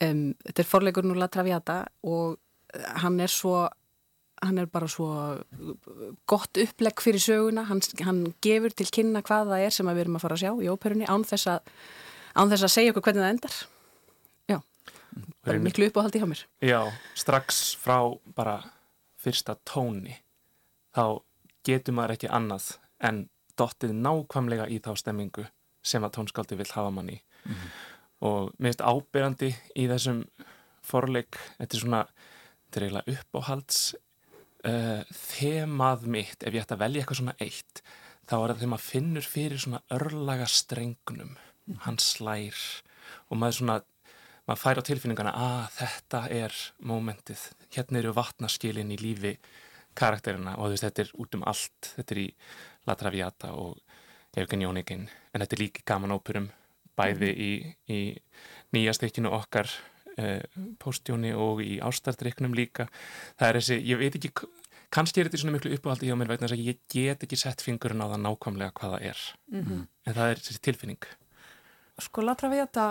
Um, 0.04 0.22
þetta 0.46 0.64
er 0.64 0.70
forleikur 0.70 1.06
Núla 1.06 1.28
Traviata 1.32 1.82
og 2.08 2.38
hann 3.02 3.20
er 3.22 3.32
svo 3.32 3.66
hann 4.44 4.58
er 4.60 4.66
bara 4.68 4.88
svo 4.90 5.08
gott 6.28 6.58
upplegg 6.60 7.00
fyrir 7.00 7.22
söguna, 7.22 7.64
hann, 7.68 7.80
hann 8.04 8.24
gefur 8.44 8.74
til 8.76 8.88
kynna 8.92 9.22
hvað 9.24 9.52
það 9.52 9.68
er 9.68 9.76
sem 9.76 9.92
við 9.92 10.02
erum 10.04 10.18
að 10.18 10.24
fara 10.26 10.36
að 10.36 10.42
sjá 10.42 10.50
í 10.64 10.72
óperunni 10.72 11.08
án 11.08 11.24
þess 11.28 11.52
að, 11.54 11.70
án 12.34 12.50
þess 12.50 12.66
að 12.66 12.74
segja 12.74 12.92
okkur 12.92 13.06
hvernig 13.06 13.24
það 13.24 13.34
endar 13.36 13.60
bara 15.44 15.62
miklu 15.62 15.88
uppáhaldi 15.90 16.22
hjá 16.22 16.28
mér 16.28 16.44
Já, 16.60 16.80
strax 17.14 17.74
frá 17.80 17.98
bara 18.36 18.62
fyrsta 19.20 19.56
tóni 19.64 20.18
þá 20.94 21.22
getur 21.66 21.96
maður 21.96 22.16
ekki 22.16 22.32
annað 22.32 22.78
en 23.04 23.26
dottið 23.58 23.94
nákvæmlega 23.96 24.68
í 24.72 24.80
þá 24.82 24.94
stemmingu 25.00 25.46
sem 25.84 26.04
að 26.04 26.16
tónskáldi 26.18 26.58
vil 26.58 26.70
hafa 26.72 26.90
manni 26.90 27.20
mm 27.20 27.52
-hmm. 27.52 27.70
og 28.28 28.52
mér 28.58 28.72
finnst 28.72 28.84
ábyrjandi 28.84 29.54
í 29.76 29.88
þessum 29.88 30.24
forleik, 30.84 31.38
þetta 31.58 31.76
er 31.76 31.80
svona 31.80 32.02
þetta 32.06 32.80
er 32.80 32.86
eiginlega 32.86 33.14
uppáhalds 33.18 33.78
uh, 34.64 35.02
þemað 35.10 36.06
mitt, 36.16 36.42
ef 36.42 36.54
ég 36.54 36.62
ætti 36.64 36.76
að 36.76 36.84
velja 36.84 37.02
eitthvað 37.02 37.20
svona 37.20 37.36
eitt, 37.38 37.82
þá 38.28 38.34
er 38.36 38.48
það 38.48 38.58
þegar 38.58 38.72
maður 38.72 38.90
finnur 38.90 39.28
fyrir 39.28 39.58
svona 39.64 39.82
örlaga 39.90 40.46
strengnum, 40.46 41.34
mm 41.34 41.36
-hmm. 41.66 41.80
hann 41.86 41.98
slær 41.98 42.60
og 43.30 43.36
maður 43.38 43.58
svona 43.58 43.82
maður 44.48 44.60
fær 44.60 44.80
á 44.80 44.82
tilfinningana 44.88 45.34
að 45.34 45.58
ah, 45.58 45.68
þetta 45.78 46.20
er 46.36 46.56
mómentið, 46.84 47.44
hérna 47.76 48.00
eru 48.00 48.14
vatnaskilin 48.16 48.92
í 48.92 48.98
lífi 49.00 49.36
karakterina. 49.98 50.56
Og 50.58 50.68
þú 50.68 50.74
veist 50.74 50.86
þetta 50.88 51.04
er 51.04 51.12
út 51.22 51.38
um 51.38 51.46
allt. 51.48 51.90
Þetta 51.94 52.14
er 52.14 52.20
í 52.24 52.28
La 52.88 52.96
Traviata 52.98 53.54
og 53.56 53.78
Evgen 54.36 54.64
Jónikinn 54.66 55.06
en 55.06 55.42
þetta 55.42 55.56
er 55.56 55.62
líka 55.62 55.84
gaman 55.86 56.14
óperum 56.14 56.50
bæði 56.98 57.30
mm. 57.30 57.40
í, 57.42 57.52
í 57.90 58.00
nýja 58.74 58.94
stykkinu 58.94 59.30
okkar 59.34 59.70
eh, 60.18 60.42
postjóni 60.82 61.32
og 61.34 61.62
í 61.64 61.78
ástardryknum 61.82 62.54
líka. 62.54 62.88
Það 63.38 63.48
er 63.48 63.60
þessi, 63.60 63.80
ég 63.86 64.02
veit 64.02 64.18
ekki 64.18 64.32
kannski 64.94 65.22
er 65.22 65.30
þetta 65.30 65.42
svona 65.42 65.56
miklu 65.56 65.74
uppáhaldi 65.74 66.10
hjá 66.10 66.18
mér 66.18 66.30
vegna 66.34 66.46
þess 66.46 66.58
að 66.58 66.68
ég 66.68 66.82
get 66.92 67.26
ekki 67.26 67.38
sett 67.38 67.64
fingurinn 67.64 68.02
á 68.02 68.10
það 68.12 68.22
nákvæmlega 68.26 68.76
hvað 68.78 68.94
það 68.94 69.08
er. 69.10 69.24
Mm 69.50 69.64
-hmm. 69.64 69.86
en 70.06 70.14
það 70.18 70.30
er 70.30 70.42
þessi 70.46 70.62
tilfinning. 70.68 71.08
Sko 72.02 72.22
La 72.22 72.34
Traviata 72.34 72.86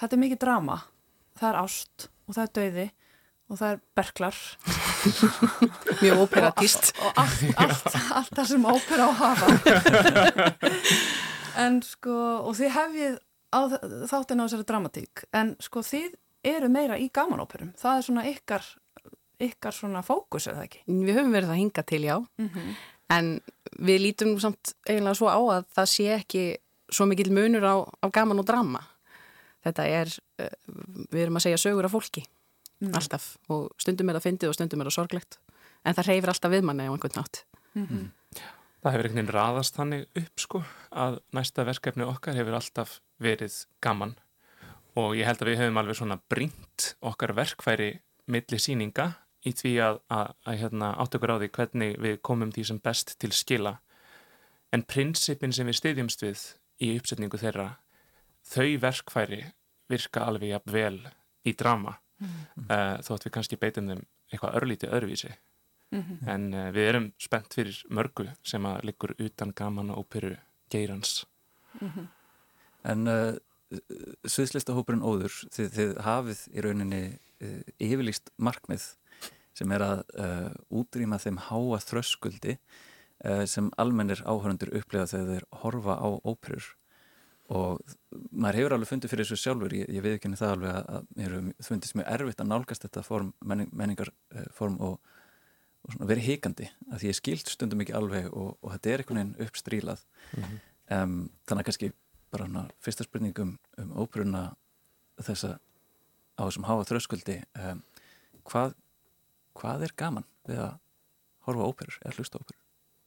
þetta 0.00 0.16
er 0.16 0.22
mikið 0.22 0.40
drama. 0.44 0.78
Það 1.36 1.48
er 1.50 1.58
ást 1.62 2.08
og 2.26 2.36
það 2.36 2.44
er 2.44 2.54
döiði 2.58 2.86
og 3.46 3.60
það 3.60 3.68
er 3.72 3.82
berklar. 3.98 4.40
Mjög 6.02 6.22
óperatist. 6.24 6.90
Og, 6.96 7.06
og 7.06 7.20
allt, 7.22 7.44
allt, 7.62 7.86
allt 8.20 8.32
það 8.38 8.50
sem 8.52 8.68
ópera 8.72 9.08
á 9.08 9.12
hafa. 9.22 9.46
En 11.56 11.78
sko 11.80 12.12
og 12.44 12.52
þið 12.58 12.74
hefið 12.74 13.14
þáttinn 14.10 14.42
á 14.42 14.44
þessari 14.44 14.64
dramatík. 14.68 15.22
En 15.32 15.54
sko 15.64 15.80
þið 15.80 16.18
eru 16.44 16.68
meira 16.68 16.98
í 17.00 17.06
gamanóperum. 17.08 17.70
Það 17.80 17.94
er 17.96 18.04
svona 18.04 18.24
ykkar 18.28 18.66
ykkar 19.42 19.74
svona 19.74 20.02
fókus 20.04 20.48
eða 20.50 20.66
ekki? 20.66 20.82
Við 20.88 21.16
höfum 21.16 21.34
verið 21.34 21.52
að 21.52 21.60
hinga 21.60 21.84
til 21.88 22.02
já. 22.04 22.16
Mm 22.38 22.48
-hmm. 22.48 22.74
en 23.08 23.40
við 23.78 24.00
lítum 24.00 24.40
samt 24.40 24.74
eiginlega 24.88 25.14
svo 25.14 25.28
á 25.28 25.40
að 25.56 25.64
það 25.76 25.86
sé 25.86 26.04
ekki 26.14 26.56
svo 26.90 27.06
mikil 27.06 27.32
munur 27.32 27.64
á, 27.64 27.76
á 28.04 28.06
gaman 28.10 28.38
og 28.38 28.46
drama 28.46 28.80
þetta 29.66 29.86
er, 30.00 30.12
eh, 30.40 30.54
við 31.12 31.26
erum 31.26 31.40
að 31.40 31.46
segja 31.48 31.62
sögur 31.62 31.88
af 31.88 31.94
fólki 31.94 32.24
mm. 32.80 32.92
alltaf. 32.94 33.32
Og 33.52 33.70
stundum 33.82 34.10
er 34.10 34.18
það 34.18 34.28
fyndið 34.28 34.52
og 34.52 34.58
stundum 34.58 34.82
er 34.82 34.90
það 34.90 34.98
sorglegt. 35.00 35.40
En 35.86 35.96
það 35.96 36.10
reyfir 36.10 36.32
alltaf 36.32 36.54
við 36.54 36.66
manni 36.66 36.86
á 36.86 36.92
einhvern 36.92 37.18
nátt 37.20 37.44
mm. 37.74 37.86
-hmm. 37.86 38.06
Það 38.82 38.92
hefur 38.92 39.06
einhvern 39.08 39.26
veginn 39.26 39.34
raðast 39.34 39.76
þannig 39.76 40.06
upp 40.20 40.40
sko 40.40 40.62
að 40.90 41.18
næsta 41.32 41.64
verkefni 41.64 42.04
okkar 42.04 42.34
hefur 42.34 42.54
alltaf 42.54 43.00
verið 43.18 43.66
gaman. 43.80 44.16
Og 44.96 45.16
ég 45.16 45.26
held 45.26 45.42
að 45.42 45.48
við 45.48 45.58
hefum 45.58 45.78
alveg 45.80 45.96
svona 45.96 46.20
brínt 46.28 46.96
okkar 47.00 47.34
verkfæri 47.34 48.00
milli 48.26 48.58
síninga 48.58 49.12
í 49.46 49.52
því 49.52 49.72
að, 49.80 49.98
að, 50.10 50.30
að 50.44 50.58
hérna, 50.60 50.92
áttökur 51.02 51.32
á 51.34 51.36
því 51.38 51.48
hvernig 51.48 51.98
við 52.02 52.20
komum 52.22 52.52
því 52.52 52.64
sem 52.64 52.78
best 52.78 53.18
til 53.18 53.32
skila. 53.32 53.80
En 54.72 54.82
prinsipin 54.82 55.52
sem 55.52 55.66
við 55.66 55.78
stiðjumst 55.80 56.22
við 56.22 56.46
í 56.82 56.96
uppsetningu 56.98 57.38
þeirra 57.38 57.76
þau 58.46 58.68
verkfæri 58.82 59.42
virka 59.90 60.26
alveg 60.26 60.54
jafn 60.54 60.72
vel 60.72 60.98
í 61.46 61.54
drama 61.54 61.96
mm 62.18 62.26
-hmm. 62.28 62.66
uh, 62.70 62.96
þótt 63.06 63.26
við 63.26 63.34
kannski 63.36 63.56
beitum 63.60 63.88
þeim 63.90 64.02
eitthvað 64.32 64.56
örlítið 64.60 64.94
öðruvísi 64.98 65.32
mm 65.92 66.02
-hmm. 66.02 66.28
en 66.34 66.54
uh, 66.54 66.70
við 66.74 66.88
erum 66.90 67.12
spennt 67.18 67.54
fyrir 67.54 67.82
mörgu 67.90 68.28
sem 68.42 68.66
að 68.66 68.84
liggur 68.84 69.14
utan 69.18 69.52
gaman 69.52 69.90
og 69.90 69.98
óperu 69.98 70.36
geirans 70.70 71.26
mm 71.80 71.88
-hmm. 71.88 72.06
En 72.86 73.08
uh, 73.08 73.34
sviðslistahópurinn 74.24 75.02
Óður 75.02 75.32
þið, 75.50 75.70
þið 75.74 75.96
hafið 75.98 76.40
í 76.54 76.60
rauninni 76.60 77.18
yfirlýst 77.82 78.30
markmið 78.38 78.94
sem 79.54 79.72
er 79.72 79.82
að 79.82 80.02
útrýma 80.70 81.18
þeim 81.18 81.36
háa 81.36 81.78
þröskuldi 81.82 82.58
sem 83.44 83.70
almennir 83.76 84.22
áhörundur 84.24 84.70
upplega 84.70 85.06
þegar 85.06 85.26
þeir 85.26 85.46
horfa 85.50 85.94
á 85.98 86.08
óperur 86.24 86.76
og 87.52 87.82
maður 88.34 88.58
hefur 88.60 88.74
alveg 88.74 88.90
fundið 88.90 89.12
fyrir 89.12 89.26
þessu 89.26 89.38
sjálfur 89.38 89.74
ég, 89.76 89.90
ég 89.94 90.02
veit 90.02 90.16
ekki 90.16 90.26
henni 90.26 90.38
það 90.40 90.54
alveg 90.56 90.78
að 90.78 91.04
mér 91.14 91.34
hefur 91.36 91.66
fundist 91.68 91.96
mjög 91.98 92.08
erfitt 92.14 92.40
að 92.42 92.48
nálgast 92.50 92.86
þetta 92.86 93.02
form, 93.06 93.28
menning, 93.46 93.68
menningarform 93.76 94.78
og, 94.82 95.12
og 95.86 96.00
verið 96.10 96.26
heikandi 96.32 96.66
að 96.90 97.02
því 97.02 97.10
ég 97.12 97.18
skilt 97.20 97.52
stundum 97.52 97.84
ekki 97.84 97.94
alveg 97.94 98.26
og, 98.32 98.56
og 98.58 98.74
þetta 98.74 98.92
er 98.92 99.04
einhvern 99.04 99.20
veginn 99.20 99.46
uppstrílað 99.46 100.02
mm 100.06 100.42
-hmm. 100.42 100.64
um, 100.96 101.14
þannig 101.46 101.62
að 101.62 101.68
kannski 101.68 101.92
bara 102.34 102.48
hana, 102.48 102.64
fyrsta 102.82 103.06
spurning 103.06 103.38
um, 103.38 103.54
um 103.78 103.94
óbruna 103.94 104.42
þessa 105.22 105.58
á 106.34 106.42
þessum 106.42 106.66
háa 106.66 106.82
þröskuldi 106.82 107.38
um, 107.62 107.84
hvað, 108.42 108.74
hvað 109.54 109.86
er 109.86 109.94
gaman 109.96 110.26
við 110.48 110.64
að 110.66 110.74
horfa 111.46 111.70
óperur 111.70 112.00
eða 112.02 112.18
hlusta 112.18 112.42
óperur? 112.42 112.60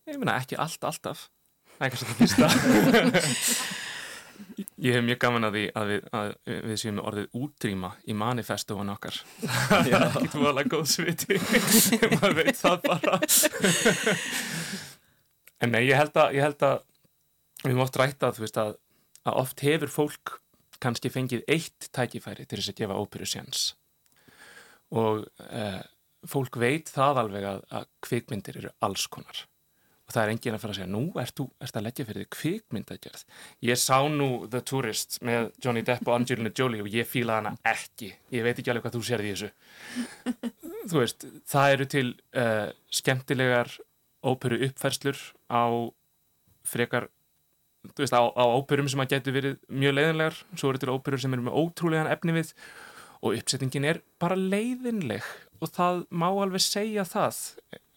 Ég 0.08 0.18
minna 0.18 0.40
ekki 0.40 0.56
allt 0.56 0.84
alltaf 0.84 1.28
það 1.76 1.86
er 1.86 1.92
kannski 1.92 2.08
það 2.08 2.20
fyrsta 2.24 3.78
Ég 4.80 4.96
hef 4.96 5.04
mjög 5.04 5.20
gaman 5.22 5.48
að 5.48 5.56
því 5.58 5.64
að 5.80 5.90
við, 5.92 6.06
að 6.20 6.30
við 6.48 6.78
séum 6.82 6.98
með 6.98 7.08
orðið 7.10 7.38
útrýma 7.40 7.90
í 8.08 8.16
manifestofan 8.18 8.92
okkar. 8.94 9.18
Það 9.70 9.90
er 9.90 10.06
ekki 10.08 10.32
tvoðalega 10.34 10.72
góð 10.74 10.86
sviti, 10.94 11.40
maður 12.16 12.38
veit 12.40 12.60
það 12.60 12.78
bara. 12.86 13.20
en 15.60 15.74
nei, 15.76 15.82
ég 15.90 16.00
held 16.00 16.22
að, 16.24 16.38
ég 16.38 16.48
held 16.48 16.68
að 16.70 16.78
við 17.66 17.84
rætta 18.00 18.30
að, 18.30 18.42
veist, 18.46 18.62
að, 18.62 18.74
að 19.28 19.42
oft 19.44 19.66
hefur 19.68 19.94
fólk 19.94 20.38
kannski 20.80 21.12
fengið 21.12 21.44
eitt 21.52 21.90
tækifæri 21.96 22.48
til 22.48 22.62
þess 22.62 22.72
að 22.72 22.80
gefa 22.80 23.00
óperu 23.00 23.28
séns. 23.28 23.74
Og 24.96 25.26
eh, 25.52 25.82
fólk 26.28 26.56
veit 26.60 26.92
það 26.92 27.24
alveg 27.26 27.48
að 27.52 27.88
kvikmyndir 28.08 28.64
eru 28.64 28.76
alls 28.86 29.08
konar 29.12 29.44
og 30.10 30.16
það 30.16 30.24
er 30.24 30.32
engin 30.34 30.56
að 30.58 30.64
fara 30.64 30.74
að 30.74 30.80
segja 30.80 30.90
nú 30.90 31.04
ert 31.22 31.36
þú 31.38 31.44
ert 31.62 31.76
að 31.78 31.84
leggja 31.86 32.06
fyrir 32.08 32.24
því 32.24 32.30
kvikmyndagerð. 32.34 33.26
Ég 33.70 33.78
sá 33.78 33.98
nú 34.10 34.30
The 34.50 34.64
Tourist 34.66 35.20
með 35.22 35.52
Johnny 35.62 35.84
Depp 35.86 36.10
og 36.10 36.16
Angelina 36.16 36.50
Jolie 36.58 36.82
og 36.82 36.90
ég 36.90 37.06
fíla 37.06 37.38
hana 37.38 37.54
ekki, 37.70 38.10
ég 38.34 38.48
veit 38.48 38.58
ekki 38.58 38.74
alveg 38.74 38.88
hvað 38.88 38.98
þú 38.98 39.04
sér 39.06 39.22
því 39.22 39.36
þessu. 39.36 39.52
Þú 40.90 41.04
veist, 41.04 41.28
það 41.54 41.76
eru 41.76 41.88
til 41.94 42.08
uh, 42.42 42.72
skemmtilegar 42.90 43.76
óperu 44.26 44.58
uppfærslur 44.66 45.22
á 45.54 45.64
frekar 46.66 47.12
þú 47.94 48.02
veist, 48.02 48.18
á, 48.18 48.26
á 48.26 48.44
óperum 48.50 48.90
sem 48.90 49.02
að 49.04 49.14
getur 49.14 49.36
verið 49.36 49.60
mjög 49.70 49.94
leiðinlegar, 49.96 50.40
svo 50.58 50.72
eru 50.72 50.82
til 50.82 50.94
óperur 50.96 51.22
sem 51.22 51.36
eru 51.38 51.46
með 51.46 51.60
ótrúlegan 51.62 52.10
efni 52.12 52.36
við 52.36 52.56
og 53.20 53.36
uppsettingin 53.36 53.86
er 53.88 54.02
bara 54.20 54.38
leiðinleg 54.40 55.26
og 55.60 55.72
það 55.76 56.04
má 56.10 56.28
alveg 56.32 56.64
segja 56.64 57.06
það 57.08 57.40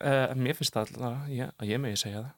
uh, 0.02 0.34
mér 0.38 0.58
finnst 0.58 0.76
það 0.76 0.82
alltaf 0.86 1.32
ég, 1.32 1.50
að 1.58 1.72
ég 1.72 1.82
megi 1.82 2.00
segja 2.02 2.22
það 2.22 2.34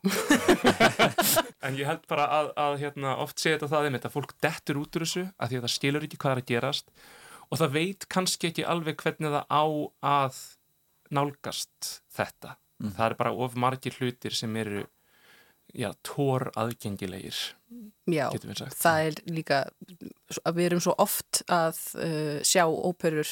en 1.67 1.79
ég 1.79 1.89
held 1.89 2.07
bara 2.11 2.27
að, 2.39 2.51
að 2.65 2.79
hérna, 2.85 3.17
oft 3.25 3.41
segja 3.41 3.59
þetta 3.59 3.71
það 3.75 3.89
einmitt 3.89 4.09
að 4.09 4.17
fólk 4.17 4.35
dettur 4.45 4.81
út 4.83 4.99
úr 4.99 5.07
þessu 5.07 5.25
að 5.37 5.53
því 5.53 5.61
að 5.61 5.67
það 5.67 5.75
skilur 5.77 6.09
ekki 6.09 6.21
hvað 6.23 6.37
er 6.37 6.43
að 6.43 6.51
gerast 6.53 6.93
og 7.49 7.61
það 7.61 7.77
veit 7.79 8.09
kannski 8.13 8.51
ekki 8.51 8.67
alveg 8.75 9.01
hvernig 9.01 9.35
það 9.37 9.47
á 9.49 9.65
að 10.15 10.43
nálgast 11.15 11.95
þetta 12.15 12.57
mm. 12.83 12.95
það 12.97 13.07
er 13.09 13.17
bara 13.21 13.35
of 13.47 13.57
margir 13.61 13.97
hlutir 14.01 14.37
sem 14.37 14.57
eru 14.61 14.85
já, 15.75 15.91
tór 16.07 16.51
aðgengilegir 16.59 17.37
Já, 18.07 18.29
það 18.77 19.07
er 19.09 19.17
líka 19.33 19.61
að 20.45 20.59
við 20.59 20.67
erum 20.69 20.83
svo 20.85 20.95
oft 21.01 21.41
að 21.51 21.81
uh, 21.99 22.39
sjá 22.47 22.67
óperur 22.69 23.29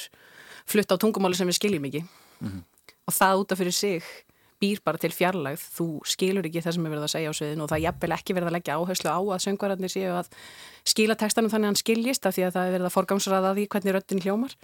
flutta 0.68 0.96
á 0.96 1.02
tungumáli 1.02 1.38
sem 1.38 1.48
við 1.50 1.58
skiljum 1.58 1.88
ekki 1.88 2.02
mm 2.02 2.48
-hmm. 2.48 2.62
Og 3.12 3.18
það 3.20 3.42
út 3.44 3.54
af 3.54 3.60
fyrir 3.60 3.76
sig 3.76 4.12
býr 4.62 4.82
bara 4.84 5.00
til 5.00 5.10
fjarlægð, 5.14 5.62
þú 5.76 5.86
skilur 6.06 6.46
ekki 6.46 6.62
það 6.62 6.76
sem 6.76 6.86
er 6.86 6.92
verið 6.92 7.06
að 7.06 7.12
segja 7.12 7.32
á 7.32 7.38
sviðin 7.38 7.64
og 7.64 7.70
það 7.70 7.78
er 7.78 7.84
jafnvel 7.86 8.14
ekki 8.16 8.36
verið 8.36 8.50
að 8.50 8.56
leggja 8.56 8.76
áherslu 8.78 9.10
á 9.10 9.18
að 9.20 9.42
söngvararnir 9.46 9.92
séu 9.92 10.12
að 10.14 10.30
skila 10.92 11.16
textanum 11.18 11.50
þannig 11.50 11.66
að 11.66 11.72
hann 11.72 11.80
skiljist 11.80 12.28
af 12.28 12.36
því 12.36 12.44
að 12.46 12.54
það 12.56 12.68
er 12.68 12.76
verið 12.76 12.88
að 12.88 12.96
forgámsraða 12.96 13.54
því 13.56 13.66
hvernig 13.74 13.96
röttin 13.96 14.22
hljómar. 14.22 14.54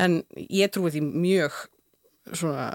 En 0.00 0.18
ég 0.48 0.72
trúi 0.72 0.92
því 0.94 1.02
mjög 1.04 1.58
svona, 2.32 2.68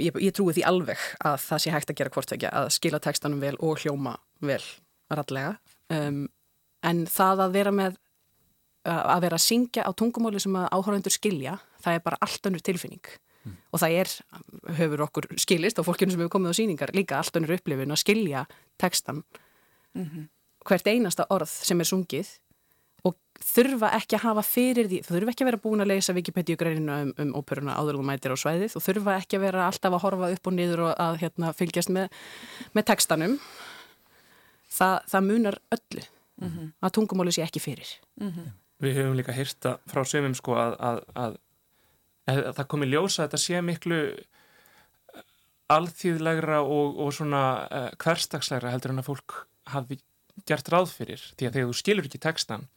ég, 0.00 0.20
ég 0.24 0.36
trúi 0.36 0.54
því 0.56 0.64
alveg 0.68 1.08
að 1.20 1.40
það 1.44 1.64
sé 1.64 1.74
hægt 1.74 1.92
að 1.92 1.98
gera 2.00 2.14
hvort 2.14 2.36
ekki 2.36 2.52
að 2.52 2.70
skila 2.78 3.02
textanum 3.02 3.42
vel 3.42 3.58
og 3.60 3.82
hljóma 3.82 4.14
vel 4.40 4.62
rallega 5.12 5.56
um, 5.92 6.24
en 6.86 7.02
það 7.10 7.44
að 7.44 7.58
vera 7.58 7.74
með 7.74 7.98
að 8.82 9.20
vera 9.22 9.38
að 9.38 9.44
syngja 9.44 9.84
á 9.86 9.90
tungumáli 9.94 10.40
sem 10.42 10.56
að 10.58 10.70
áhörðundur 10.74 11.14
skilja, 11.14 11.52
það 11.84 11.98
er 11.98 12.00
bara 12.02 12.18
allt 12.24 12.48
önnur 12.48 12.64
tilfinning 12.66 13.10
mm. 13.44 13.56
og 13.72 13.82
það 13.82 13.96
er, 14.02 14.12
höfur 14.78 15.04
okkur 15.06 15.28
skilist 15.40 15.80
á 15.80 15.86
fólkinu 15.86 16.14
sem 16.14 16.22
hefur 16.22 16.36
komið 16.36 16.54
á 16.54 16.58
síningar, 16.60 16.94
líka 16.96 17.18
allt 17.18 17.36
önnur 17.38 17.56
upplifin 17.56 17.94
að 17.94 18.02
skilja 18.04 18.46
tekstan 18.80 19.22
mm 19.94 20.04
-hmm. 20.04 20.28
hvert 20.64 20.86
einasta 20.86 21.26
orð 21.30 21.48
sem 21.48 21.80
er 21.80 21.86
sungið 21.86 22.28
og 23.04 23.16
þurfa 23.42 23.90
ekki 23.98 24.16
að 24.16 24.22
hafa 24.22 24.42
fyrir 24.42 24.88
því, 24.88 25.02
þurfa 25.02 25.30
ekki 25.30 25.44
að 25.44 25.50
vera 25.50 25.62
búin 25.64 25.80
að 25.80 25.90
leysa 25.90 26.14
Wikipedia-greinina 26.14 27.02
um, 27.02 27.12
um 27.18 27.34
óperuna 27.34 27.74
áður 27.74 27.98
og 27.98 28.04
mætir 28.04 28.34
á 28.34 28.36
svæðið 28.38 28.76
og 28.76 28.82
þurfa 28.82 29.18
ekki 29.18 29.36
að 29.36 29.44
vera 29.46 29.66
alltaf 29.66 29.92
að 29.92 30.02
horfa 30.02 30.32
upp 30.32 30.46
og 30.46 30.52
niður 30.52 30.80
og 30.80 30.94
að 30.98 31.20
hérna, 31.24 31.52
fylgjast 31.52 31.90
með, 31.90 32.08
með 32.72 32.84
tekstanum 32.84 33.38
það, 34.70 34.98
það 35.08 35.22
munar 35.30 35.58
öllu 35.70 36.02
mm 36.02 36.48
-hmm. 36.48 36.72
að 36.80 36.92
tungumáli 36.92 37.32
sé 37.32 37.42
ekki 37.42 37.60
fyrir 37.60 37.88
-hmm. 38.20 38.52
Við 38.82 38.96
höfum 38.98 39.16
líka 39.16 39.32
hýrta 39.32 39.78
frá 39.86 40.02
sömum 40.04 40.34
sko 40.34 40.54
að, 40.54 40.76
að, 40.78 40.98
að 41.14 41.36
það 42.28 42.66
komi 42.70 42.88
ljósa 42.90 43.22
að 43.22 43.28
þetta 43.28 43.40
sé 43.42 43.60
miklu 43.64 44.00
eh, 44.12 45.22
alþýðlegra 45.74 46.62
og, 46.62 46.98
og 47.02 47.14
svona 47.16 47.42
uh, 47.66 47.88
hverstagslegra 48.02 48.72
heldur 48.74 48.94
en 48.94 49.02
að 49.02 49.08
fólk 49.10 49.38
hafi 49.72 49.98
gert 50.48 50.68
ráð 50.72 50.92
fyrir. 50.96 51.22
Því 51.36 51.48
að 51.48 51.56
þegar 51.56 51.70
þú 51.70 51.78
skilur 51.78 52.08
ekki 52.08 52.22
textan 52.22 52.68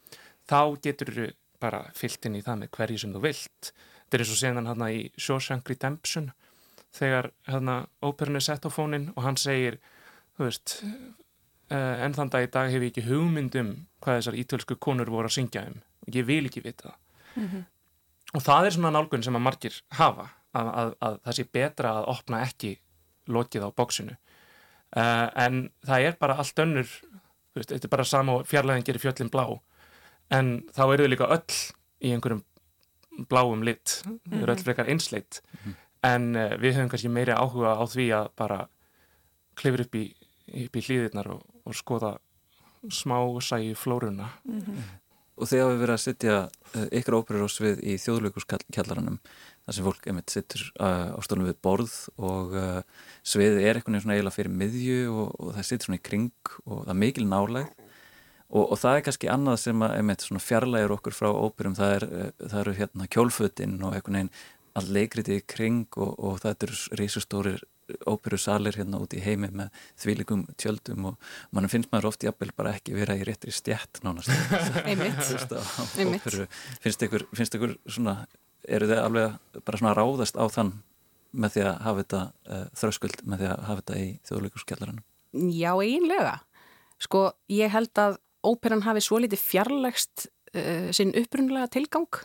þá 0.50 0.60
getur 0.84 1.14
þú 1.16 1.28
bara 1.64 1.86
fyllt 1.98 2.28
inn 2.28 2.38
í 2.38 2.44
það 2.46 2.62
með 2.62 2.74
hverju 2.78 3.02
sem 3.02 3.14
þú 3.16 3.22
vilt. 3.26 3.72
Þetta 4.06 4.18
er 4.18 4.24
eins 4.24 4.34
og 4.34 4.42
séðan 4.42 4.70
hann 4.70 4.88
í 4.90 5.02
Shawshank 5.18 5.70
Redemption 5.72 6.32
þegar 6.96 7.32
hérna 7.50 7.82
óperun 8.06 8.40
er 8.40 8.46
sett 8.46 8.66
á 8.68 8.70
fónin 8.72 9.10
og 9.16 9.26
hann 9.26 9.40
segir 9.40 9.80
þú 10.38 10.46
veist 10.46 10.78
uh, 10.84 11.96
en 12.06 12.16
þann 12.16 12.32
dag 12.32 12.46
í 12.46 12.52
dag 12.54 12.72
hef 12.72 12.86
ég 12.86 12.94
ekki 12.94 13.08
hugmyndum 13.10 13.74
hvað 14.04 14.22
þessar 14.22 14.40
ítölsku 14.44 14.78
konur 14.80 15.12
voru 15.12 15.32
að 15.32 15.38
syngja 15.40 15.66
um 15.72 15.82
ég 16.14 16.28
vil 16.28 16.46
ekki 16.46 16.64
vita 16.64 16.90
það. 16.90 17.00
Mm 17.36 17.48
-hmm. 17.48 17.64
Og 18.36 18.44
það 18.44 18.68
er 18.68 18.76
svona 18.76 18.92
nálgun 18.94 19.24
sem 19.24 19.38
að 19.38 19.46
margir 19.46 19.78
hafa 19.96 20.28
að, 20.56 20.68
að, 20.68 20.92
að 21.08 21.20
það 21.28 21.38
sé 21.38 21.46
betra 21.58 21.94
að 22.00 22.10
opna 22.16 22.42
ekki 22.46 22.72
lokið 23.32 23.68
á 23.68 23.70
bóksinu 23.76 24.16
uh, 24.16 25.28
en 25.46 25.62
það 25.86 26.10
er 26.10 26.18
bara 26.20 26.38
allt 26.42 26.62
önnur 26.66 26.90
veist, 27.56 27.72
þetta 27.72 27.88
er 27.88 27.94
bara 27.94 28.08
sama 28.08 28.42
fjarlæðin 28.48 28.86
gerir 28.88 29.04
fjöllin 29.04 29.32
blá 29.34 29.46
en 30.36 30.58
þá 30.76 30.84
eru 30.88 31.06
þau 31.06 31.14
líka 31.14 31.32
öll 31.38 31.58
í 32.02 32.12
einhverjum 32.16 32.44
bláum 33.32 33.64
lit 33.64 34.02
þau 34.02 34.12
mm 34.12 34.20
-hmm. 34.20 34.42
eru 34.42 34.52
öll 34.52 34.60
mhm. 34.60 34.66
frekar 34.68 34.92
einsleitt 34.92 35.42
mm 35.42 35.60
-hmm. 35.64 35.76
en 36.12 36.36
uh, 36.36 36.60
við 36.60 36.76
höfum 36.76 36.90
kannski 36.90 37.10
meiri 37.10 37.32
áhuga 37.32 37.80
á 37.80 37.84
því 37.88 38.08
að 38.20 38.30
bara 38.36 38.68
klifur 39.56 39.86
upp 39.86 39.96
í, 39.96 40.06
upp 40.66 40.76
í 40.76 40.82
hlýðirnar 40.82 41.32
og, 41.32 41.42
og 41.64 41.76
skoða 41.76 42.18
smá 42.92 43.18
sæi 43.42 43.74
flórunna 43.74 44.30
mm 44.44 44.60
-hmm 44.60 45.05
og 45.36 45.50
þegar 45.52 45.72
við 45.72 45.82
verðum 45.84 45.98
að 45.98 46.04
setja 46.04 46.36
uh, 46.46 46.86
ykkur 47.00 47.18
óperur 47.20 47.48
á 47.48 47.50
svið 47.52 47.82
í 47.84 47.96
þjóðlökuskjallaranum 48.04 49.18
þar 49.66 49.78
sem 49.78 49.88
fólk 49.88 50.08
einmitt 50.10 50.34
sittur 50.34 50.64
uh, 50.80 51.16
á 51.16 51.20
stólum 51.26 51.50
við 51.50 51.58
borð 51.66 51.96
og 52.16 52.56
uh, 52.56 52.82
sviðið 53.26 53.62
er 53.64 53.80
einhvern 53.80 53.98
veginn 53.98 54.06
svona 54.06 54.18
eiginlega 54.18 54.38
fyrir 54.38 54.56
miðju 54.62 55.02
og, 55.12 55.34
og 55.40 55.52
það 55.58 55.68
sittur 55.70 55.90
svona 55.90 56.00
í 56.00 56.06
kring 56.10 56.54
og 56.66 56.84
það 56.86 56.94
er 56.96 57.02
mikil 57.04 57.28
náleg 57.32 57.72
og, 57.76 58.64
og 58.64 58.76
það 58.80 58.98
er 58.98 59.06
kannski 59.08 59.32
annað 59.34 59.62
sem 59.66 59.86
að 59.86 59.96
einmitt 60.00 60.26
svona 60.28 60.44
fjarlægur 60.46 60.98
okkur 61.00 61.18
frá 61.18 61.30
óperum 61.34 61.78
það, 61.78 61.96
er, 61.98 62.08
það 62.46 62.60
eru 62.64 62.76
hérna 62.80 63.10
kjólfötinn 63.16 63.80
og 63.82 63.98
einhvern 63.98 64.22
veginn 64.22 64.36
all 64.76 64.92
leikriti 64.92 65.40
í 65.40 65.46
kring 65.48 65.88
og, 65.96 66.16
og 66.20 66.42
það 66.44 66.68
eru 66.68 66.80
rísustórir 67.02 67.64
óperusalir 68.10 68.78
hérna 68.80 69.00
út 69.04 69.14
í 69.14 69.22
heimi 69.24 69.52
með 69.54 69.74
þvílikum 70.02 70.46
tjöldum 70.58 71.12
og 71.12 71.30
mann 71.56 71.70
finnst 71.72 71.92
maður 71.92 72.10
oft 72.12 72.26
jafnvel 72.26 72.52
bara 72.58 72.74
ekki 72.78 72.96
vera 72.98 73.18
í 73.18 73.24
réttri 73.28 73.54
stjætt 73.54 74.02
nánast. 74.06 74.30
Finnst 76.84 77.02
ykkur, 77.06 77.26
finnst 77.36 77.56
ykkur 77.58 77.76
svona, 77.86 78.18
eru 78.68 78.90
þið 78.90 79.02
alveg 79.02 79.62
bara 79.66 79.80
svona 79.82 79.96
ráðast 79.98 80.38
á 80.38 80.46
þann 80.50 80.74
með 81.36 81.56
því 81.56 81.66
að 81.66 81.82
hafa 81.86 82.04
þetta 82.04 82.22
uh, 82.26 82.64
þröskuld 82.80 83.26
með 83.26 83.42
því 83.42 83.50
að 83.52 83.66
hafa 83.70 83.82
þetta 83.82 84.00
í 84.00 84.08
þjóðleikurskjallaranum 84.30 85.04
Já, 85.36 85.72
eiginlega. 85.84 86.38
Sko, 87.04 87.26
ég 87.52 87.74
held 87.74 88.00
að 88.00 88.18
óperan 88.46 88.86
hafi 88.86 89.04
svo 89.04 89.20
litið 89.20 89.42
fjarlægst 89.44 90.30
uh, 90.56 90.88
sinn 90.96 91.12
upprunlega 91.18 91.68
tilgang. 91.74 92.22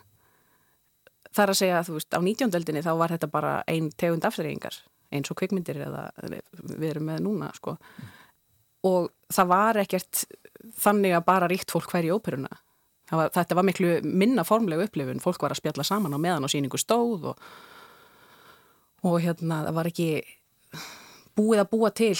Þar 1.34 1.52
að 1.52 1.60
segja 1.60 1.80
að 1.80 1.90
þú 1.90 1.98
veist 1.98 2.14
á 2.14 2.20
19. 2.22 2.54
eldinni 2.58 2.84
þá 2.86 2.92
var 3.00 3.14
þetta 3.14 3.30
bara 3.30 3.52
ein 3.70 3.90
tegund 3.98 4.26
afturreyingar 4.26 4.78
eins 5.10 5.30
og 5.30 5.38
kvikmyndir 5.40 5.82
eða 5.86 6.08
við 6.22 6.88
erum 6.92 7.08
með 7.10 7.22
núna 7.26 7.50
sko. 7.56 7.76
mm. 7.76 8.10
og 8.90 9.10
það 9.32 9.52
var 9.52 9.80
ekkert 9.84 10.24
þannig 10.80 11.16
að 11.16 11.26
bara 11.26 11.48
ríkt 11.50 11.72
fólk 11.72 11.92
hver 11.92 12.08
í 12.08 12.12
óperuna 12.14 12.50
var, 13.10 13.32
þetta 13.34 13.56
var 13.58 13.66
miklu 13.66 13.94
minna 14.06 14.44
formlegu 14.46 14.86
upplifun, 14.86 15.22
fólk 15.22 15.42
var 15.42 15.54
að 15.54 15.62
spjalla 15.62 15.86
saman 15.86 16.14
á 16.14 16.18
meðan 16.20 16.46
á 16.46 16.52
síningu 16.52 16.78
stóð 16.78 17.32
og, 17.32 17.48
og 19.06 19.18
hérna 19.24 19.64
það 19.66 19.76
var 19.80 19.90
ekki 19.90 20.10
búið 21.38 21.64
að 21.64 21.70
búa 21.72 21.90
til 21.96 22.14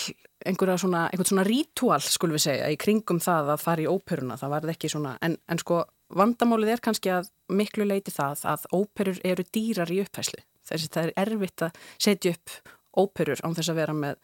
einhverja 0.47 0.81
svona, 0.81 1.07
svona 1.27 1.45
rítúal 1.45 2.01
skulum 2.03 2.39
við 2.39 2.47
segja 2.47 2.69
í 2.73 2.79
kringum 2.81 3.21
það 3.23 3.55
að 3.55 3.65
fara 3.65 3.85
í 3.85 3.89
óperuna 3.91 4.39
það 4.41 4.55
var 4.55 4.69
ekki 4.75 4.93
svona, 4.93 5.17
en, 5.25 5.37
en 5.51 5.61
sko 5.61 5.83
vandamálið 6.17 6.75
er 6.75 6.85
kannski 6.85 7.13
að 7.15 7.31
miklu 7.53 7.87
leiti 7.87 8.13
það 8.15 8.47
að 8.55 8.67
óperur 8.75 9.21
eru 9.27 9.47
dýrar 9.55 9.93
í 9.93 10.01
upphæslu 10.05 10.41
þess 10.67 10.87
að 10.87 10.95
það 10.95 11.11
er 11.11 11.21
erfitt 11.25 11.67
að 11.67 11.83
setja 11.99 12.35
upp 12.35 12.77
óperur 12.99 13.43
án 13.45 13.57
þess 13.57 13.73
að 13.73 13.81
vera 13.83 13.97
með 13.97 14.21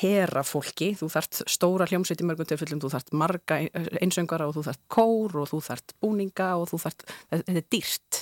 hera 0.00 0.42
fólki, 0.46 0.92
þú 0.96 1.08
þart 1.12 1.40
stóra 1.50 1.86
hljómsveit 1.90 2.22
í 2.22 2.26
mörgum 2.26 2.48
tilfellum, 2.48 2.80
þú 2.82 2.92
þart 2.92 3.14
marga 3.18 3.58
einsöngara 4.00 4.46
og 4.48 4.56
þú 4.56 4.66
þart 4.68 4.82
kór 4.92 5.38
og 5.42 5.50
þú 5.50 5.60
þart 5.66 5.94
búninga 6.00 6.52
og 6.60 6.68
þú 6.70 6.80
þart, 6.84 7.04
þetta 7.32 7.56
er 7.58 7.66
dýrt. 7.74 8.20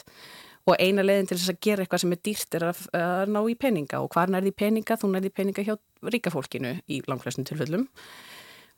Og 0.68 0.76
eina 0.76 1.04
leiðin 1.04 1.30
til 1.30 1.38
þess 1.38 1.52
að 1.52 1.60
gera 1.66 1.84
eitthvað 1.84 2.02
sem 2.02 2.14
er 2.14 2.22
dýrt 2.26 2.56
er 2.58 2.66
að, 2.68 2.80
að 2.96 3.32
ná 3.32 3.40
í 3.48 3.54
peninga. 3.58 4.00
Og 4.04 4.10
hvar 4.12 4.32
nærði 4.32 4.52
peninga, 4.56 4.96
þú 5.00 5.12
nærði 5.14 5.32
peninga 5.34 5.64
hjá 5.66 5.74
ríka 6.12 6.32
fólkinu 6.32 6.74
í 6.90 7.00
langflestum 7.08 7.46
tilfellum. 7.48 7.86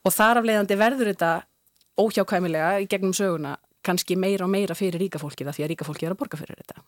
Og 0.02 0.14
þar 0.14 0.40
af 0.40 0.48
leiðandi 0.48 0.78
verður 0.78 1.10
þetta 1.12 1.32
óhjákæmilega 2.02 2.76
í 2.82 2.88
gegnum 2.90 3.14
söguna 3.16 3.56
kannski 3.82 4.16
meira 4.16 4.46
og 4.46 4.52
meira 4.52 4.76
fyrir 4.78 5.02
ríka 5.02 5.20
fólki 5.20 5.46
það 5.46 5.58
því 5.58 5.64
að 5.64 5.72
ríka 5.72 5.86
fólki 5.86 6.06
er 6.06 6.14
að 6.14 6.20
borga 6.22 6.38
fyrir 6.40 6.62
þetta. 6.62 6.84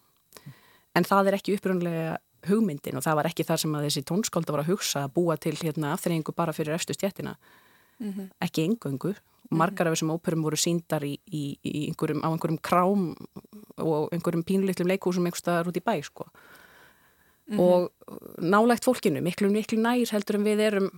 En 0.95 1.07
það 1.07 1.31
er 1.31 1.37
ekki 1.41 1.57
upprunlega 1.59 2.15
hugmyndin 2.49 2.97
og 2.97 3.05
það 3.05 3.19
var 3.21 3.27
ekki 3.31 3.45
þar 3.45 3.63
sem 3.63 3.75
að 3.75 3.87
þessi 3.89 4.03
tónskólda 4.11 4.53
var 4.53 4.65
að 4.65 4.73
hugsa 4.73 5.05
að 5.05 5.15
búa 5.15 5.37
til 5.37 5.55
hérna 5.61 5.93
afþreyingu 5.95 6.35
bara 6.37 6.53
fyrir 6.53 6.75
eftir 6.75 6.95
stjættina 6.95 7.37
mm 7.99 8.13
-hmm. 8.13 8.29
ekki 8.41 8.67
engöngu 8.69 9.15
margar 9.51 9.89
af 9.89 9.95
þessum 9.95 10.15
óperum 10.15 10.43
voru 10.43 10.57
síndar 10.57 11.05
í, 11.05 11.19
í, 11.27 11.59
í 11.63 11.87
einhverjum, 11.89 12.23
á 12.25 12.29
einhverjum 12.33 12.61
krám 12.65 13.15
og 13.77 14.13
einhverjum 14.15 14.45
pínlitlum 14.45 14.89
leikúsum 14.89 15.27
einhverstaðar 15.27 15.69
út 15.69 15.77
í 15.77 15.85
bæ 15.85 16.03
sko. 16.03 16.25
mm 17.47 17.57
-hmm. 17.57 17.61
og 17.61 17.93
nálægt 18.39 18.85
fólkinu 18.85 19.21
miklu 19.21 19.51
miklu 19.51 19.79
nær 19.79 20.11
heldur 20.13 20.37
en 20.37 20.45
við 20.45 20.61
erum 20.61 20.91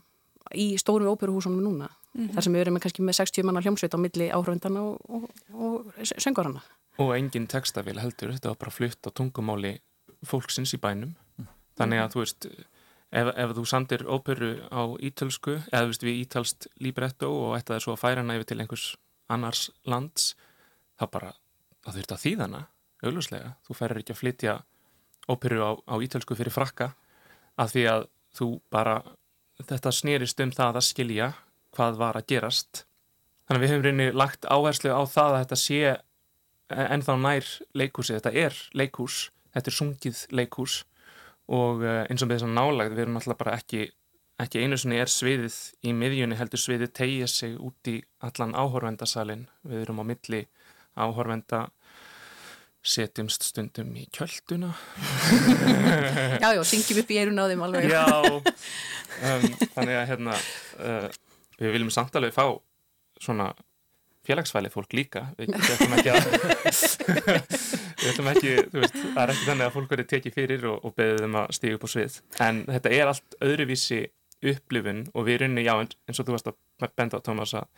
í 0.55 0.79
stórum 0.79 1.11
óperuhúsunum 1.11 1.61
núna 1.61 1.89
mm 2.15 2.29
-hmm. 2.29 2.35
þar 2.35 2.43
sem 2.43 2.53
við 2.53 2.61
erum 2.61 2.81
kannski 2.81 3.03
með 3.03 3.15
60 3.15 3.43
manna 3.43 3.61
hljómsveit 3.61 3.95
á 3.95 3.99
milli 3.99 4.31
áhrifndana 4.31 4.81
og, 4.81 5.01
og, 5.09 5.31
og 5.53 5.93
söngvarana 6.03 6.63
og 6.99 7.17
engin 7.17 7.47
textafél 7.47 8.01
heldur, 8.01 8.33
þetta 8.33 8.49
var 8.49 8.57
bara 8.57 8.71
flutt 8.71 9.07
á 9.07 9.11
tungumáli 9.11 9.79
fólksins 10.25 10.75
í 10.75 10.79
bænum 10.79 11.15
þannig 11.79 12.03
að 12.03 12.13
þú 12.15 12.23
veist 12.23 12.47
ef, 12.47 13.31
ef 13.33 13.55
þú 13.57 13.65
sandir 13.69 14.05
óperu 14.09 14.53
á 14.73 14.83
ítölsku 14.99 15.59
eða 15.71 15.83
þú 15.85 15.93
veist 15.93 16.07
við 16.07 16.21
ítalst 16.23 16.69
líbretto 16.83 17.31
og 17.31 17.57
ætti 17.59 17.75
það 17.75 17.83
svo 17.85 17.97
að 17.97 18.03
færa 18.03 18.25
hana 18.25 18.39
yfir 18.39 18.51
til 18.51 18.61
einhvers 18.63 18.87
annars 19.33 19.67
lands 19.85 20.33
þá 20.97 21.05
bara, 21.13 21.33
það 21.85 21.99
þurft 21.99 22.17
að 22.17 22.25
þýðana 22.25 22.63
auðvuslega, 23.05 23.53
þú 23.67 23.77
færir 23.77 24.01
ekki 24.01 24.15
að 24.15 24.21
flytja 24.23 24.57
óperu 25.29 25.63
á, 25.63 25.71
á 25.77 25.95
ítölsku 26.01 26.39
fyrir 26.39 26.55
frakka 26.55 26.93
af 27.61 27.73
því 27.73 27.87
að 27.93 28.09
þú 28.37 28.49
bara, 28.73 29.01
þetta 29.61 29.93
snýrist 29.93 30.41
um 30.45 30.53
það 30.55 30.81
að 30.81 30.89
skilja 30.89 31.31
hvað 31.77 31.99
var 32.01 32.17
að 32.17 32.29
gerast. 32.33 32.85
Þannig 33.47 33.59
að 33.59 33.63
við 33.63 33.73
hefum 33.73 33.85
reyni 33.85 34.07
lagt 34.17 34.47
áherslu 34.49 34.93
á 34.93 35.03
það 35.09 35.35
að 35.35 35.41
þetta 35.43 35.59
sé 35.61 35.81
ennþá 36.73 37.17
nær 37.21 37.51
leikhúsi, 37.77 38.17
þetta 38.17 38.33
er 38.33 38.57
leikhús 38.75 39.19
þetta 39.57 39.73
er 39.73 39.77
sungið 39.77 40.23
leikhús 40.37 40.77
og 41.53 41.85
eh, 41.87 42.03
eins 42.11 42.25
og 42.25 42.31
með 42.31 42.41
þess 42.41 42.49
að 42.49 42.57
nálagð 42.59 42.97
við 42.97 43.05
erum 43.05 43.21
alltaf 43.21 43.39
bara 43.41 43.57
ekki, 43.61 43.87
ekki 44.43 44.65
einu 44.65 44.79
sinni 44.81 44.99
er 45.03 45.13
sviðið 45.13 45.57
í 45.87 45.95
miðjunni 45.97 46.39
heldur 46.41 46.63
sviðið 46.63 46.93
tegja 46.99 47.31
sig 47.31 47.57
út 47.63 47.91
í 47.93 48.01
allan 48.27 48.57
áhorvendasalinn 48.59 49.47
við 49.67 49.85
erum 49.85 50.03
á 50.03 50.05
milli 50.11 50.43
áhorvenda 50.97 51.67
setjumst 52.87 53.43
stundum 53.49 53.91
í 53.99 54.07
kjölduna 54.15 54.73
Já, 56.43 56.53
já, 56.55 56.63
syngjum 56.67 57.03
upp 57.03 57.11
í 57.11 57.19
eirun 57.21 57.41
á 57.43 57.45
þeim 57.51 57.63
alveg. 57.67 57.89
Já 57.91 58.05
um, 58.27 59.47
Þannig 59.75 59.97
að 59.97 60.09
hérna 60.11 60.37
uh, 60.37 61.09
við 61.59 61.75
viljum 61.77 61.93
samt 61.95 62.17
alveg 62.19 62.35
fá 62.37 62.47
svona 63.23 63.51
félagsfæli 64.27 64.71
fólk 64.73 64.95
líka. 64.97 65.29
Við 65.39 65.55
ætlum 65.55 65.97
ekki 65.97 66.15
að 66.15 66.25
ekki, 68.13 68.53
veist, 68.73 68.99
það 69.01 69.23
er 69.23 69.33
ekki 69.35 69.49
þannig 69.49 69.67
að 69.67 69.75
fólk 69.75 69.91
verið 69.95 70.09
tekið 70.13 70.37
fyrir 70.37 70.69
og, 70.71 70.85
og 70.87 70.95
beðið 70.99 71.25
þeim 71.25 71.41
að 71.41 71.57
stíða 71.59 71.79
upp 71.79 71.87
á 71.87 71.91
svið. 71.95 72.19
En 72.47 72.63
þetta 72.71 72.95
er 72.99 73.13
allt 73.13 73.39
öðruvísi 73.47 74.01
upplifun 74.47 75.05
og 75.15 75.27
við 75.27 75.41
erum, 75.41 75.61
já, 75.65 75.73
eins 75.81 76.21
og 76.21 76.29
þú 76.29 76.37
varst 76.37 76.51
að 76.53 76.91
benda 76.99 77.21
á 77.21 77.25
Tómas 77.25 77.55
að 77.57 77.69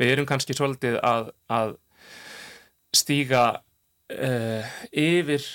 við 0.00 0.12
erum 0.14 0.28
kannski 0.28 0.56
svolítið 0.56 0.98
að, 1.02 1.32
að 1.50 1.74
stíga 2.96 3.44
uh, 3.56 4.76
yfir 4.92 5.48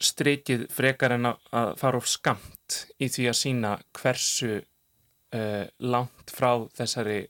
streikið 0.00 0.66
frekar 0.72 1.16
en 1.16 1.32
að, 1.32 1.42
að 1.52 1.72
fara 1.80 2.00
of 2.00 2.08
skamt 2.08 2.80
í 3.02 3.10
því 3.12 3.28
að 3.30 3.38
sína 3.42 3.74
hversu 4.00 4.54
uh, 4.60 5.64
langt 5.84 6.32
frá 6.32 6.64
þessari 6.78 7.20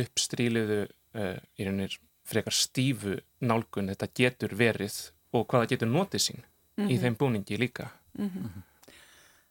uppstríliðu 0.00 0.84
uh, 0.86 1.36
í 1.58 1.66
raunir 1.68 1.98
frekar 2.30 2.54
stífu 2.54 3.18
nálgun 3.44 3.90
þetta 3.92 4.12
getur 4.16 4.54
verið 4.56 4.96
og 5.32 5.46
hvaða 5.46 5.70
getur 5.70 5.88
notið 5.88 6.20
sín 6.20 6.40
mm 6.40 6.44
-hmm. 6.84 6.90
í 6.90 6.94
mhm. 6.94 7.02
þeim 7.02 7.16
búningi 7.16 7.58
líka 7.58 7.88
mm 8.18 8.28
-hmm. 8.28 8.62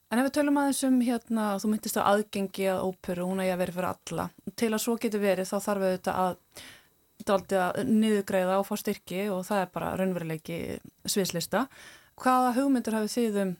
En 0.09 0.19
ef 0.19 0.25
við 0.25 0.31
tölum 0.39 0.57
aðeins 0.57 0.83
um 0.83 1.01
hérna, 1.05 1.43
þú 1.61 1.69
myndist 1.69 1.97
á 2.01 2.09
aðgengi 2.09 2.65
að 2.65 2.81
óperu, 2.81 3.27
hún 3.29 3.41
er 3.43 3.53
að 3.53 3.61
vera 3.61 3.71
fyrir 3.71 3.89
alla 3.89 4.29
til 4.55 4.73
að 4.73 4.81
svo 4.81 4.95
getur 4.97 5.21
verið 5.21 5.49
þá 5.51 5.57
þarf 5.61 5.83
við 5.83 5.91
þetta 5.97 6.13
að 6.23 6.37
daldi 7.29 7.55
að 7.55 7.79
niðugreiða 7.85 8.57
og 8.57 8.65
fá 8.65 8.75
styrki 8.79 9.29
og 9.29 9.45
það 9.45 9.61
er 9.61 9.69
bara 9.75 9.91
raunveruleiki 9.99 10.57
sviðslista. 11.05 11.67
Hvaða 12.19 12.55
hugmyndur 12.57 12.97
hafið 12.97 13.15
þið 13.15 13.39
um 13.43 13.55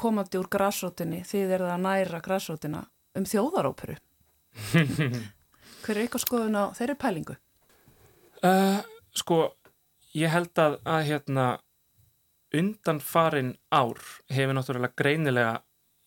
komandi 0.00 0.38
úr 0.38 0.48
græsrótinni, 0.48 1.24
þið 1.26 1.54
er 1.56 1.64
það 1.66 1.74
að 1.74 1.84
næra 1.88 2.20
græsrótina 2.24 2.84
um 3.18 3.26
þjóðaróperu? 3.28 3.96
Hver 5.82 5.96
er 5.96 6.04
eitthvað 6.04 6.24
skoðun 6.24 6.60
á 6.62 6.64
þeirri 6.78 6.96
pælingu? 7.00 7.36
Uh, 8.44 8.78
sko, 9.16 9.42
ég 10.16 10.32
held 10.32 10.58
að, 10.58 10.78
að 10.84 11.02
hérna, 11.10 11.46
undan 12.56 13.00
farin 13.04 13.54
ár 13.70 14.00
hefur 14.32 14.56
náttúrulega 14.56 14.98
greinilega 14.98 15.60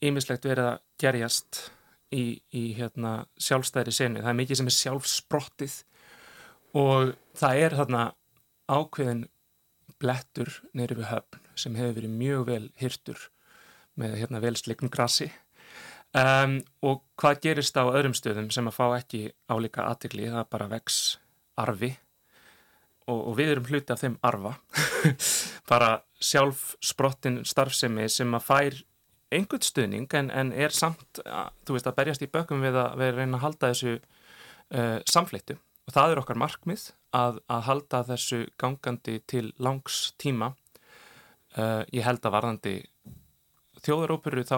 ýmislegt 0.04 0.48
verið 0.48 0.74
að 0.74 0.82
gerjast 1.00 1.62
í, 2.12 2.42
í 2.52 2.64
hérna, 2.78 3.24
sjálfstæðri 3.40 3.96
senu. 3.96 4.24
Það 4.24 4.34
er 4.34 4.40
mikið 4.42 4.60
sem 4.60 4.72
er 4.72 4.78
sjálfsprottið 4.80 5.78
og 6.80 7.14
það 7.40 7.62
er 7.62 7.78
þarna 7.80 8.04
ákveðin 8.74 9.24
blettur 10.04 10.52
neyri 10.76 10.98
við 11.00 11.10
höfn 11.12 11.48
sem 11.56 11.80
hefur 11.80 11.96
verið 12.00 12.20
mjög 12.20 12.46
vel 12.50 12.66
hyrtur 12.82 13.30
með 14.00 14.18
hérna, 14.24 14.42
velsleiknum 14.44 14.92
grassi 14.92 15.30
Um, 16.14 16.60
og 16.86 17.00
hvað 17.18 17.40
gerist 17.42 17.74
á 17.74 17.90
öðrum 17.90 18.14
stöðum 18.14 18.52
sem 18.54 18.68
að 18.70 18.76
fá 18.76 18.84
ekki 19.00 19.22
álíka 19.50 19.88
aðtikli, 19.90 20.28
það 20.30 20.44
bara 20.54 20.68
vex 20.70 20.98
arfi 21.58 21.90
og, 23.08 23.20
og 23.20 23.38
við 23.38 23.54
erum 23.54 23.68
hluti 23.70 23.94
af 23.94 24.02
þeim 24.04 24.18
arfa. 24.26 24.56
Bara 25.72 25.92
sjálf 26.24 26.74
sprottin 26.84 27.42
starfsemi 27.48 28.08
sem 28.12 28.34
að 28.36 28.48
fær 28.48 28.80
einhvern 29.34 29.66
stuðning 29.66 30.08
en, 30.18 30.30
en 30.32 30.52
er 30.54 30.74
samt 30.76 31.22
þú 31.66 31.76
veist 31.76 31.88
að 31.90 31.98
berjast 32.00 32.26
í 32.26 32.32
bökum 32.32 32.64
við 32.64 32.78
að, 32.78 32.98
við 33.00 33.10
að 33.10 33.20
reyna 33.20 33.40
að 33.40 33.46
halda 33.48 33.72
þessu 33.72 33.94
uh, 33.98 35.00
samfleyttu 35.10 35.58
og 35.58 35.96
það 35.96 36.14
er 36.14 36.22
okkar 36.22 36.40
markmið 36.40 36.86
að, 37.18 37.40
að 37.52 37.66
halda 37.68 38.04
þessu 38.12 38.44
gangandi 38.62 39.18
til 39.30 39.50
langs 39.62 40.14
tíma. 40.22 40.54
Uh, 41.54 41.84
ég 41.94 42.06
held 42.06 42.24
að 42.26 42.34
varðandi 42.34 42.76
þjóðaróperu 43.84 44.46
þá 44.48 44.58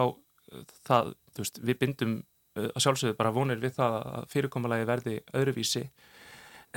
það 0.86 1.14
veist, 1.36 1.60
við 1.60 1.80
bindum 1.82 2.14
uh, 2.56 2.68
að 2.70 2.84
sjálfsögðu 2.84 3.18
bara 3.18 3.34
vonir 3.34 3.60
við 3.62 3.76
það 3.80 3.98
að 4.12 4.28
fyrirkommalagi 4.32 4.88
verði 4.88 5.16
öðruvísi 5.36 5.84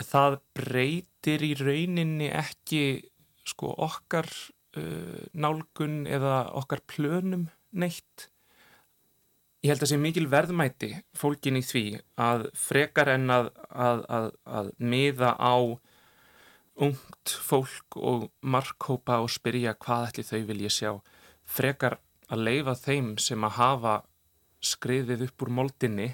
það 0.06 0.40
breytir 0.58 1.46
í 1.46 1.54
rauninni 1.60 2.30
ekki 2.32 2.84
sko 3.48 3.74
okkar 3.82 4.30
uh, 4.78 5.24
nálgun 5.34 6.04
eða 6.08 6.50
okkar 6.60 6.84
plönum 6.90 7.48
neitt. 7.72 8.30
Ég 9.60 9.74
held 9.74 9.82
að 9.82 9.86
það 9.86 9.92
sé 9.92 10.00
mikil 10.00 10.28
verðmæti 10.32 10.90
fólkin 11.20 11.60
í 11.60 11.64
því 11.66 11.86
að 12.22 12.48
frekar 12.56 13.12
en 13.12 13.28
að, 13.34 13.50
að, 13.70 14.04
að, 14.08 14.30
að 14.48 14.70
miða 14.80 15.34
á 15.36 15.56
ungt 16.80 17.34
fólk 17.44 17.98
og 18.00 18.30
markhópa 18.40 19.20
og 19.20 19.32
spyrja 19.34 19.76
hvað 19.76 20.06
ætli 20.10 20.28
þau 20.30 20.46
vilja 20.48 20.72
sjá 20.72 20.92
frekar 21.50 21.98
að 22.32 22.46
leifa 22.48 22.78
þeim 22.80 23.18
sem 23.20 23.44
að 23.44 23.58
hafa 23.58 23.96
skriðið 24.64 25.26
upp 25.28 25.44
úr 25.44 25.54
moldinni 25.60 26.10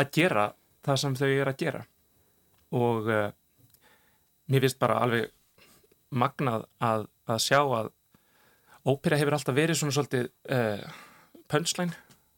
að 0.00 0.12
gera 0.16 0.46
það 0.86 1.00
sem 1.02 1.16
þau 1.20 1.28
er 1.28 1.50
að 1.50 1.60
gera 1.60 1.82
og 2.76 3.08
uh, 3.10 3.30
mér 4.50 4.66
finnst 4.66 4.80
bara 4.82 5.00
alveg 5.04 5.30
magnað 6.10 6.66
að, 6.82 7.06
að 7.30 7.42
sjá 7.44 7.60
að 7.62 7.90
ópera 8.90 9.18
hefur 9.20 9.36
alltaf 9.36 9.56
verið 9.56 9.80
svona 9.80 9.94
svolítið 9.94 10.30
uh, 10.54 10.84
punchline, 11.50 11.96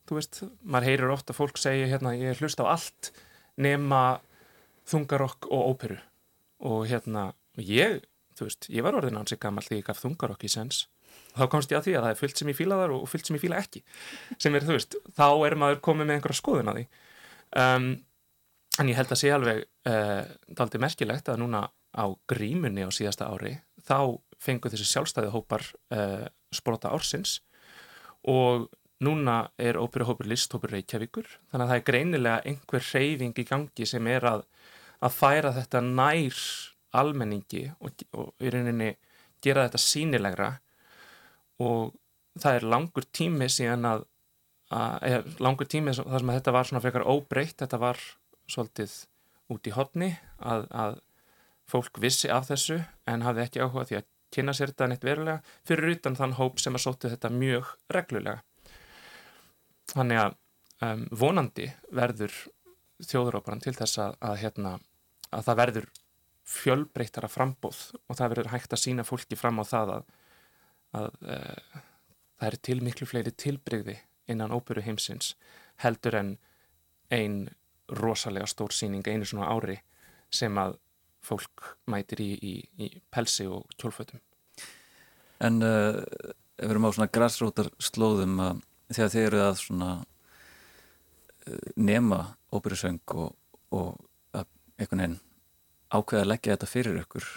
þú 0.09 0.19
veist. 0.19 0.43
Maður 0.63 0.89
heyrir 0.91 1.15
ofta 1.15 1.37
fólk 1.37 1.61
segja 1.61 1.91
hérna 1.91 2.15
ég 2.19 2.41
hlust 2.43 2.61
á 2.61 2.67
allt 2.67 3.13
nema 3.61 4.21
þungarokk 4.89 5.49
og 5.53 5.75
óperu. 5.75 5.99
Og 6.63 6.87
hérna 6.91 7.31
ég, 7.59 8.03
þú 8.39 8.49
veist, 8.49 8.69
ég 8.73 8.85
var 8.85 8.97
orðin 8.99 9.21
ansið 9.21 9.43
gammal 9.43 9.65
því 9.67 9.81
ég 9.81 9.89
gaf 9.89 10.03
þungarokk 10.03 10.47
í 10.47 10.53
sens. 10.53 10.87
Þá 11.33 11.47
komst 11.53 11.73
ég 11.73 11.81
að 11.81 11.87
því 11.87 11.97
að 11.97 12.05
það 12.05 12.15
er 12.15 12.21
fullt 12.21 12.41
sem 12.41 12.51
ég 12.53 12.57
fíla 12.59 12.79
þar 12.81 12.95
og 12.97 13.09
fullt 13.09 13.29
sem 13.29 13.37
ég 13.37 13.43
fíla 13.43 13.61
ekki. 13.61 13.83
Sem 14.41 14.57
er 14.57 14.67
þú 14.67 14.77
veist, 14.77 14.97
þá 15.17 15.27
er 15.47 15.57
maður 15.61 15.83
komið 15.85 16.09
með 16.09 16.19
einhverja 16.19 16.41
skoðun 16.41 16.73
á 16.73 16.75
því. 16.77 16.85
Um, 17.63 17.89
en 18.81 18.89
ég 18.89 18.97
held 18.97 19.13
að 19.13 19.21
sé 19.21 19.33
alveg 19.35 19.65
uh, 19.91 20.23
daldi 20.57 20.81
merkilegt 20.81 21.29
að 21.29 21.43
núna 21.43 21.67
á 21.93 22.05
grímunni 22.31 22.87
á 22.87 22.91
síðasta 22.95 23.29
ári 23.29 23.59
þá 23.85 24.17
fengur 24.43 24.73
þessi 24.73 24.89
sjálfstæði 24.89 25.33
hópar 25.35 25.65
uh, 25.95 26.25
sprota 26.55 26.93
ársins. 26.95 27.41
Og 28.29 28.69
núna 29.03 29.51
er 29.59 29.79
óperuhópur 29.81 30.29
listhópur 30.31 30.73
Reykjavíkur 30.73 31.27
þannig 31.51 31.65
að 31.65 31.71
það 31.73 31.79
er 31.79 31.87
greinilega 31.89 32.43
einhver 32.47 32.85
reyfing 32.93 33.41
í 33.43 33.47
gangi 33.49 33.89
sem 33.89 34.07
er 34.11 34.27
að, 34.31 34.45
að 35.03 35.17
færa 35.17 35.55
þetta 35.57 35.83
nær 35.83 36.39
almenningi 37.03 37.65
og, 37.81 38.05
og 38.15 38.31
í 38.39 38.53
rauninni 38.53 38.93
gera 39.43 39.67
þetta 39.67 39.83
sínilegra 39.83 40.53
og 41.63 41.93
það 42.39 42.59
er 42.59 42.69
langur 42.75 43.07
tími 43.11 43.49
síðan 43.51 43.89
að, 43.91 44.05
að 44.73 45.31
langur 45.43 45.69
tími 45.69 45.95
þar 45.99 46.23
sem 46.23 46.35
þetta 46.37 46.55
var 46.55 46.69
svona 46.69 46.83
frekar 46.85 47.09
óbreytt, 47.09 47.59
þetta 47.65 47.81
var 47.83 48.01
svolítið 48.53 48.95
út 49.53 49.69
í 49.69 49.75
hodni 49.75 50.11
að, 50.39 50.67
að 50.71 50.99
fólk 51.69 52.01
vissi 52.03 52.31
af 52.33 52.49
þessu 52.51 52.81
en 53.09 53.25
hafði 53.27 53.45
ekki 53.47 53.63
áhuga 53.65 53.89
því 53.89 53.99
að 54.01 54.09
kynna 54.33 54.55
sér 54.57 54.73
þetta 54.73 54.89
neitt 54.89 55.05
verulega 55.05 55.57
fyrir 55.69 55.97
utan 55.97 56.17
þann 56.17 56.39
hóp 56.39 56.61
sem 56.63 56.77
að 56.77 56.85
sóti 56.87 57.11
þetta 57.13 57.33
mjög 57.35 57.75
reglulega. 57.93 58.41
Þannig 59.93 60.23
að 60.23 60.39
um, 60.87 61.05
vonandi 61.11 61.69
verður 61.93 62.37
þjóðuróparan 63.03 63.61
til 63.65 63.75
þess 63.77 64.01
að, 64.01 64.17
að, 64.23 64.39
hérna, 64.45 64.73
að 65.35 65.47
það 65.49 65.61
verður 65.63 65.89
fjölbreytara 66.53 67.31
frambóð 67.31 67.81
og 68.07 68.19
það 68.19 68.35
verður 68.35 68.53
hægt 68.55 68.75
að 68.75 68.83
sína 68.83 69.07
fólki 69.07 69.39
fram 69.39 69.61
á 69.63 69.65
það 69.67 69.97
að 69.99 70.11
að 70.93 71.09
uh, 71.25 71.81
það 72.39 72.49
er 72.49 72.59
til 72.69 72.79
miklu 72.85 73.09
fleiri 73.09 73.33
tilbreyði 73.39 73.97
innan 74.33 74.53
óperu 74.55 74.85
heimsins 74.85 75.35
heldur 75.83 76.17
en 76.19 76.33
einn 77.13 77.47
rosalega 77.99 78.49
stór 78.51 78.75
síning 78.75 79.07
einu 79.09 79.27
svona 79.29 79.51
ári 79.53 79.79
sem 80.33 80.57
að 80.59 80.79
fólk 81.23 81.77
mætir 81.91 82.23
í, 82.25 82.31
í, 82.35 82.55
í 82.83 82.89
pelsi 83.13 83.47
og 83.47 83.69
kjólfötum. 83.79 84.23
En 85.43 85.63
uh, 85.63 86.01
ef 86.59 86.65
við 86.65 86.75
erum 86.75 86.89
á 86.89 86.95
svona 86.95 87.13
græsrótar 87.13 87.71
slóðum 87.83 88.41
uh, 88.43 88.55
þegar 88.91 89.13
þið 89.15 89.27
eru 89.29 89.43
að 89.45 89.61
svona 89.63 89.91
uh, 90.03 91.69
nema 91.77 92.25
óperusöng 92.53 93.03
og, 93.15 93.37
og 93.75 94.01
einhvern 94.83 95.03
veginn 95.05 95.21
ákveða 95.93 96.25
að 96.25 96.31
leggja 96.31 96.57
þetta 96.57 96.71
fyrir 96.71 97.01
ykkur 97.03 97.29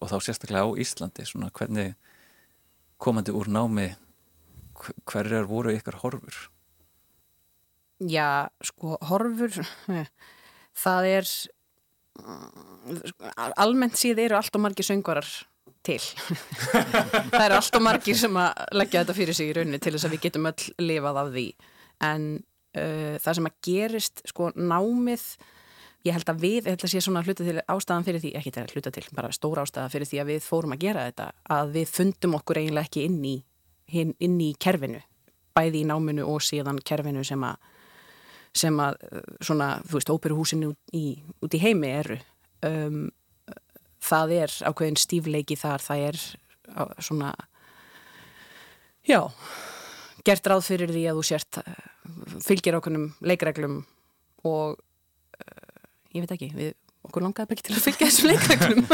og 0.00 0.10
þá 0.10 0.16
sérstaklega 0.24 0.66
á 0.66 0.78
Íslandi 0.82 1.26
svona 1.26 1.50
hvernig 1.54 1.94
komandi 3.00 3.34
úr 3.34 3.50
námi 3.50 3.90
hverjar 5.10 5.48
voru 5.50 5.74
ykkar 5.74 6.00
horfur? 6.02 6.36
Já, 8.00 8.48
sko, 8.64 8.96
horfur 9.10 9.52
það 10.84 11.08
er 11.10 11.30
almennt 13.60 13.98
síð 14.00 14.24
eru 14.24 14.38
allt 14.38 14.56
og 14.56 14.64
margir 14.64 14.86
söngvarar 14.86 15.28
til. 15.86 16.00
Það 17.30 17.44
eru 17.44 17.56
allt 17.56 17.76
og 17.78 17.84
margir 17.84 18.18
sem 18.18 18.36
að 18.40 18.64
leggja 18.76 19.04
þetta 19.04 19.16
fyrir 19.16 19.36
sig 19.36 19.50
í 19.50 19.54
rauninni 19.56 19.80
til 19.80 19.94
þess 19.94 20.08
að 20.08 20.16
við 20.16 20.24
getum 20.26 20.48
öll 20.50 20.66
lifað 20.84 21.20
af 21.22 21.30
því. 21.32 21.46
En 22.04 22.26
uh, 22.40 23.14
það 23.22 23.38
sem 23.38 23.48
að 23.48 23.56
gerist 23.68 24.22
sko 24.28 24.50
námið 24.56 25.26
ég 26.08 26.16
held 26.16 26.32
að 26.32 26.44
við, 26.44 26.60
ég 26.64 26.70
held 26.72 26.84
að 26.86 26.92
sé 26.94 27.02
svona 27.04 27.22
hluta 27.24 27.44
til 27.44 27.60
ástæðan 27.60 28.06
fyrir 28.06 28.22
því, 28.22 28.32
ekki 28.40 28.52
að 28.56 28.74
hluta 28.74 28.92
til, 28.94 29.04
bara 29.16 29.32
stóra 29.36 29.64
ástæðan 29.66 29.92
fyrir 29.92 30.08
því 30.08 30.22
að 30.22 30.30
við 30.32 30.46
fórum 30.46 30.76
að 30.76 30.84
gera 30.86 31.06
þetta 31.10 31.26
að 31.56 31.74
við 31.76 31.92
fundum 31.92 32.36
okkur 32.38 32.60
eiginlega 32.62 32.88
ekki 32.88 33.04
inn 33.08 33.20
í 33.28 33.36
inn 33.90 34.36
í 34.40 34.52
kerfinu, 34.62 35.00
bæði 35.56 35.82
í 35.82 35.88
náminu 35.90 36.24
og 36.30 36.44
síðan 36.46 36.78
kerfinu 36.86 37.24
sem 37.26 37.42
að 37.44 37.58
sem 38.56 38.76
að 38.82 38.98
svona, 39.44 39.76
þú 39.86 39.98
veist, 39.98 40.12
óperuhúsinu 40.12 40.72
út 40.72 40.96
í, 40.96 41.62
heimi 41.62 41.90
eru 42.00 42.18
um, 42.66 43.04
það 44.02 44.34
er 44.40 44.54
ákveðin 44.70 44.98
stífleiki 44.98 45.58
þar, 45.60 45.84
það 45.84 46.06
er 46.08 46.22
svona 47.02 47.34
já 49.06 49.22
gert 50.26 50.50
ráð 50.50 50.66
fyrir 50.66 50.92
því 50.92 51.06
að 51.10 51.18
þú 51.18 51.24
sért 51.26 51.60
eh, 51.62 51.82
fylgir 52.44 52.76
okkunum 52.78 53.06
leikreglum 53.24 53.80
og 54.48 54.76
uh, 54.76 55.80
ég 56.14 56.24
veit 56.24 56.34
ekki, 56.36 56.50
við 56.56 56.74
okkur 57.06 57.24
langaði 57.24 57.56
ekki 57.56 57.66
til 57.68 57.76
að 57.76 57.84
fylgja 57.86 58.08
þessum 58.08 58.30
leikreglum. 58.30 58.86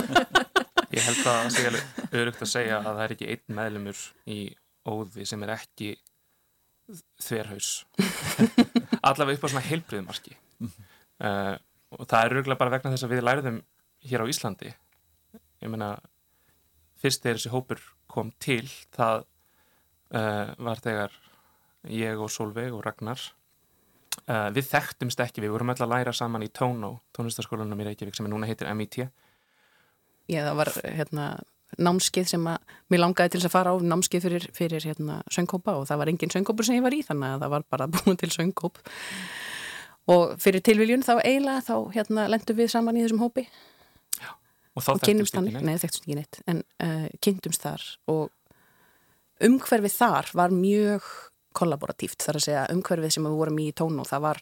Ég 0.96 1.02
held 1.02 1.18
að 1.18 1.26
það 1.26 1.48
sé 1.52 1.62
alveg 1.68 2.14
örugt 2.20 2.42
að 2.44 2.50
segja 2.50 2.76
að 2.78 2.86
það 2.86 3.00
er 3.04 3.14
ekki 3.16 3.28
einn 3.32 3.56
meðlumur 3.58 4.02
í 4.30 4.38
óði 4.86 5.24
sem 5.26 5.42
er 5.42 5.52
ekki 5.56 5.88
þverhaus. 7.22 7.70
Allavega 9.08 9.38
upp 9.38 9.46
á 9.46 9.50
svona 9.50 9.64
heilbriðmarki 9.66 10.36
uh, 10.66 11.54
og 11.96 12.04
það 12.08 12.20
er 12.20 12.36
örgulega 12.36 12.60
bara 12.60 12.74
vegna 12.76 12.92
þess 12.94 13.06
að 13.06 13.14
við 13.14 13.24
læriðum 13.26 13.62
hér 14.06 14.22
á 14.22 14.30
Íslandi. 14.30 14.74
Ég 15.62 15.72
meina 15.72 15.94
fyrst 17.00 17.24
þegar 17.24 17.40
þessi 17.40 17.54
hópur 17.54 17.82
kom 18.10 18.30
til 18.42 18.64
það 18.96 19.24
uh, 20.14 20.52
var 20.62 20.82
þegar 20.84 21.16
ég 21.92 22.22
og 22.22 22.30
Solveig 22.32 22.74
og 22.74 22.84
Ragnar 22.86 23.20
uh, 24.26 24.48
við 24.54 24.70
þekktumst 24.70 25.20
ekki, 25.22 25.44
við 25.44 25.54
vorum 25.54 25.72
öll 25.74 25.82
að 25.82 25.92
læra 25.92 26.14
saman 26.16 26.44
í 26.46 26.50
Tónó, 26.54 26.96
tónlistaskólanum 27.16 27.82
í 27.82 27.88
Reykjavík 27.90 28.16
sem 28.18 28.28
er 28.28 28.34
núna 28.34 28.48
heitir 28.50 28.70
MIT 28.72 29.04
Já, 30.26 30.40
það 30.40 30.56
var 30.58 30.72
hérna 30.82 31.26
námskeið 31.82 32.30
sem 32.32 32.48
að 32.50 32.74
mér 32.92 33.02
langaði 33.02 33.32
til 33.32 33.40
þess 33.40 33.48
að 33.50 33.54
fara 33.56 33.74
á 33.74 33.76
námskeið 33.92 34.26
fyrir, 34.26 34.46
fyrir 34.56 34.86
hérna 34.88 35.18
söngkópa 35.32 35.76
og 35.76 35.86
það 35.90 36.00
var 36.02 36.12
engin 36.12 36.32
söngkópur 36.32 36.68
sem 36.68 36.78
ég 36.78 36.86
var 36.86 36.96
í 36.96 37.02
þannig 37.06 37.36
að 37.36 37.44
það 37.44 37.54
var 37.54 37.66
bara 37.74 37.88
búin 37.94 38.20
til 38.20 38.30
söngkóp. 38.32 38.80
Og 40.14 40.36
fyrir 40.42 40.62
tilviljun 40.62 41.04
þá 41.06 41.14
eiginlega 41.18 41.64
þá 41.66 41.76
hérna 41.96 42.26
lendum 42.30 42.58
við 42.60 42.72
saman 42.72 42.98
í 42.98 43.04
þessum 43.04 43.22
hópi. 43.24 43.46
Já, 44.20 44.30
og 44.76 44.86
þá 44.86 44.90
og 44.94 45.04
kynnumst 45.04 45.38
hann, 45.38 45.50
nei 45.50 45.78
þekktumst 45.82 46.04
ekki 46.04 46.18
neitt 46.18 46.42
en 46.46 46.62
uh, 46.84 47.08
kynntumst 47.24 47.66
þar. 47.66 47.86
Og 48.12 49.46
umhverfið 49.46 49.96
þar 49.96 50.30
var 50.38 50.54
mjög 50.54 51.08
kollaboratíft 51.56 52.24
þar 52.24 52.38
að 52.38 52.46
segja 52.46 52.68
umhverfið 52.72 53.16
sem 53.16 53.26
við 53.26 53.40
vorum 53.40 53.58
í 53.62 53.70
tónu 53.76 54.04
það 54.06 54.24
var, 54.28 54.40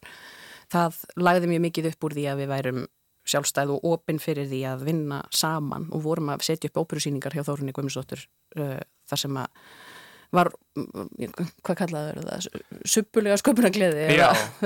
það 0.72 1.00
lagði 1.20 1.50
mjög 1.52 1.64
mikið 1.68 1.90
upp 1.92 2.06
úr 2.06 2.16
því 2.18 2.28
að 2.30 2.42
við 2.42 2.52
værum 2.52 2.84
sjálfstæð 3.28 3.74
og 3.76 3.88
opinn 3.94 4.20
fyrir 4.22 4.48
því 4.50 4.60
að 4.68 4.86
vinna 4.90 5.22
saman 5.32 5.88
og 5.94 6.04
vorum 6.04 6.32
að 6.34 6.44
setja 6.48 6.70
upp 6.70 6.84
óperusýningar 6.84 7.36
hjá 7.36 7.44
Þórunni 7.46 7.74
Guðmundsdóttur 7.76 8.24
uh, 8.60 8.80
þar 9.08 9.22
sem 9.24 9.40
að 9.40 9.66
var, 10.34 10.50
hvað 11.62 11.76
kallaður 11.78 12.20
það, 12.26 12.46
suppulega 12.90 13.38
sköpunagliði 13.38 14.06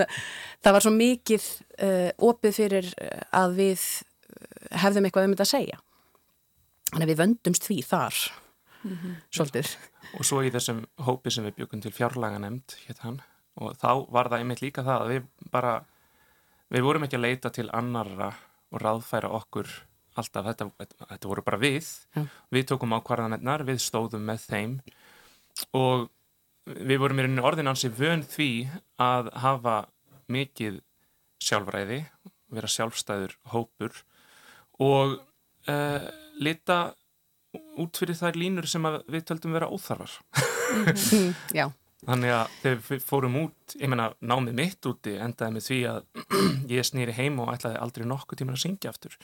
það 0.65 0.77
var 0.77 0.85
svo 0.85 0.93
mikið 0.95 1.49
uh, 1.85 2.11
opið 2.31 2.57
fyrir 2.57 2.91
að 3.37 3.59
við 3.59 3.85
hefðum 4.83 5.09
eitthvað 5.09 5.29
um 5.29 5.37
þetta 5.37 5.47
að 5.47 5.53
segja. 5.53 5.81
Þannig 6.89 7.05
að 7.05 7.13
við 7.13 7.21
vöndumst 7.23 7.69
því 7.69 7.79
þar 7.85 8.19
mm 8.83 8.95
-hmm. 8.95 9.15
svolítið. 9.37 9.73
Og 10.17 10.25
svo 10.25 10.43
í 10.43 10.53
þessum 10.53 10.85
hópi 11.05 11.31
sem 11.31 11.45
við 11.45 11.59
byggum 11.61 11.83
til 11.85 11.93
fjárlaga 11.93 12.39
nefnd 12.39 12.79
og 13.59 13.77
þá 13.77 14.07
var 14.11 14.31
það 14.31 14.39
einmitt 14.39 14.63
líka 14.63 14.83
það 14.87 15.03
að 15.03 15.09
við 15.13 15.23
bara 15.51 15.73
við 16.71 16.83
vorum 16.83 17.05
ekki 17.05 17.17
að 17.17 17.27
leita 17.27 17.51
til 17.51 17.69
annarra 17.73 18.33
og 18.73 18.83
ráðfæra 18.83 19.31
okkur 19.39 19.71
alltaf, 20.19 20.49
þetta, 20.51 20.69
þetta 21.13 21.31
voru 21.31 21.45
bara 21.47 21.61
við. 21.61 21.89
Ja. 22.17 22.25
við 22.55 22.69
tókum 22.73 22.95
ákvarðanennar, 22.99 23.65
við 23.69 23.83
stóðum 23.85 24.27
með 24.29 24.45
þeim 24.49 24.77
og 25.77 26.09
við 26.69 27.01
vorum 27.01 27.21
í 27.21 27.25
rauninni 27.25 27.47
orðinansi 27.49 27.91
vön 27.95 28.25
því 28.27 28.51
að 29.01 29.33
hafa 29.41 29.79
mikið 30.29 30.83
sjálfræði 31.43 32.03
vera 32.53 32.71
sjálfstæður 32.71 33.35
hópur 33.53 33.95
og 34.83 35.19
uh, 35.71 36.09
lita 36.41 36.79
út 37.81 37.99
fyrir 37.99 38.19
þær 38.19 38.39
línur 38.39 38.69
sem 38.69 38.85
við 39.09 39.25
töldum 39.29 39.57
vera 39.57 39.71
óþarfar. 39.73 40.19
Já 41.57 41.71
Þannig 42.07 42.31
að 42.31 42.59
þegar 42.63 42.83
við 42.87 43.01
fórum 43.03 43.39
út, 43.41 43.75
ég 43.75 43.91
menna 43.91 44.13
námið 44.23 44.59
mitt 44.61 44.87
úti 44.87 45.17
endaði 45.19 45.55
með 45.57 45.65
því 45.67 45.79
að 45.91 46.05
ég 46.77 46.87
snýri 46.87 47.17
heim 47.17 47.41
og 47.43 47.51
ætlaði 47.57 47.81
aldrei 47.83 48.05
nokkuð 48.07 48.43
tíma 48.43 48.55
að 48.55 48.63
syngja 48.63 48.93
aftur 48.93 49.17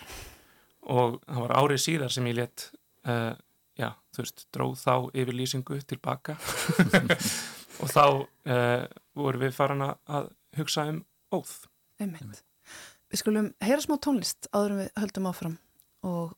og 0.90 1.20
það 1.24 1.40
var 1.44 1.54
árið 1.60 1.82
síðar 1.84 2.12
sem 2.12 2.26
ég 2.28 2.36
let, 2.38 2.66
uh, 3.08 3.32
já, 3.78 3.90
þú 4.14 4.24
veist, 4.24 4.44
dróð 4.54 4.74
þá 4.82 4.94
yfir 5.14 5.38
lýsingu 5.38 5.78
tilbaka 5.88 6.36
og 7.82 7.92
þá 7.94 8.04
uh, 8.04 8.82
vorum 9.16 9.44
við 9.46 9.56
farin 9.56 9.86
að 9.86 10.30
hugsa 10.58 10.88
um 10.90 11.00
óð. 11.34 11.54
Einmitt. 12.02 12.42
Við 13.10 13.22
skulum 13.22 13.50
heyra 13.62 13.82
smá 13.82 13.96
tónlist 14.02 14.48
áður 14.52 14.74
en 14.74 14.82
við 14.82 14.94
höldum 14.98 15.28
áfram 15.30 15.58
og 16.06 16.34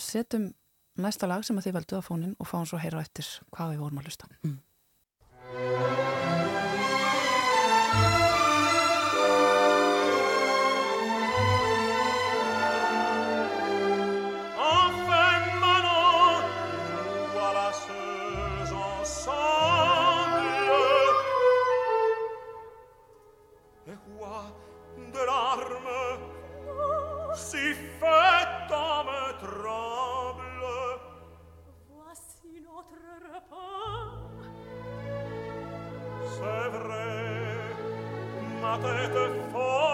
setjum 0.00 0.52
næsta 1.00 1.28
lag 1.28 1.44
sem 1.46 1.58
að 1.58 1.68
þið 1.68 1.76
veldu 1.78 2.00
á 2.00 2.02
fónin 2.06 2.36
og 2.38 2.48
fáum 2.48 2.66
svo 2.68 2.78
að 2.78 2.86
heyra 2.86 3.02
eftir 3.04 3.28
hvað 3.54 3.74
við 3.74 3.82
vorum 3.84 4.00
að 4.00 4.08
lusta. 4.08 4.30
Mm. 4.42 4.58
Música 5.54 6.13
Latet 38.82 39.52
fort 39.52 39.93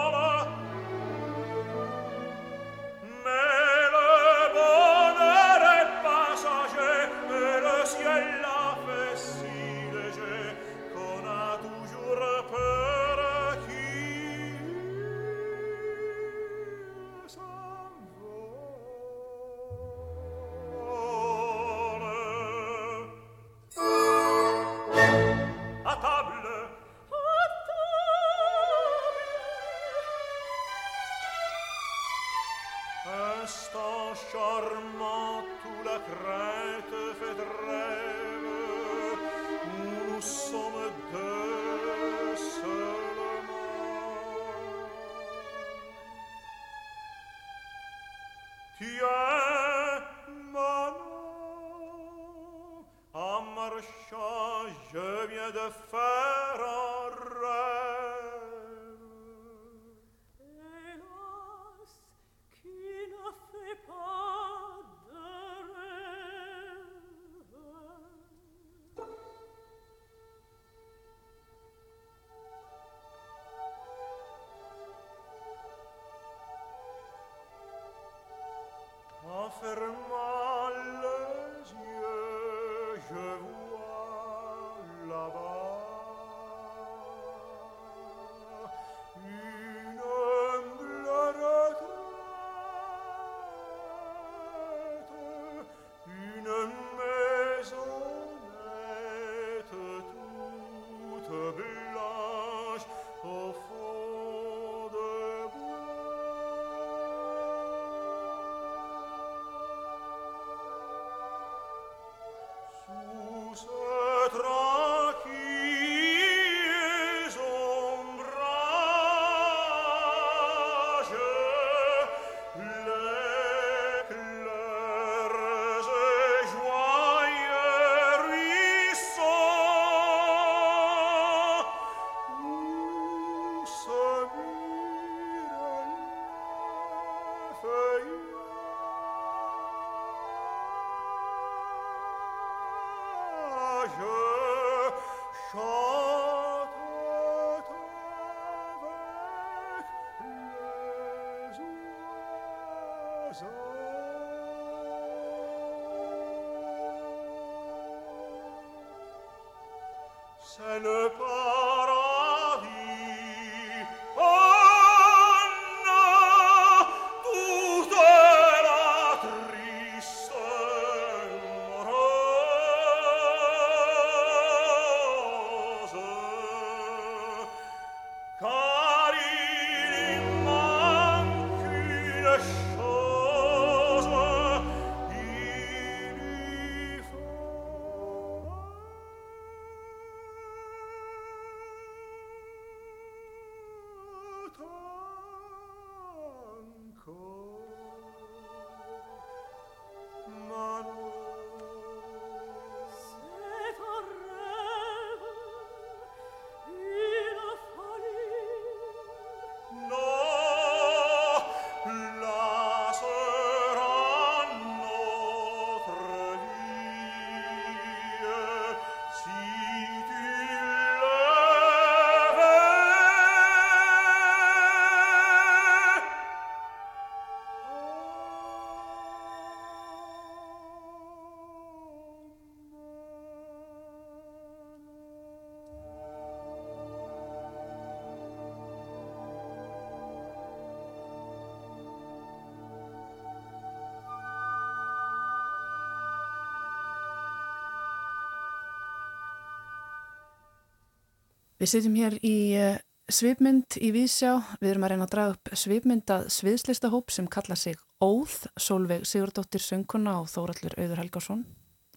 Við 251.61 251.69
sitjum 251.69 251.93
hér 251.93 252.15
í 252.25 252.37
eh, 252.57 252.79
svipmynd 253.05 253.75
í 253.85 253.91
Vísjá. 253.93 254.31
Við 254.63 254.71
erum 254.71 254.85
að 254.87 254.89
reyna 254.95 255.05
að 255.05 255.11
draga 255.13 255.33
upp 255.35 255.51
svipmyndað 255.61 256.23
sviðslistahóp 256.33 257.13
sem 257.13 257.27
kalla 257.29 257.53
sig 257.53 257.77
Óð, 258.01 258.47
Solveig 258.57 259.05
Sigurdóttir 259.05 259.61
sönguna 259.61 260.15
og 260.23 260.31
Þóraldur 260.31 260.73
Auður 260.81 261.03
Helgarsson, 261.03 261.43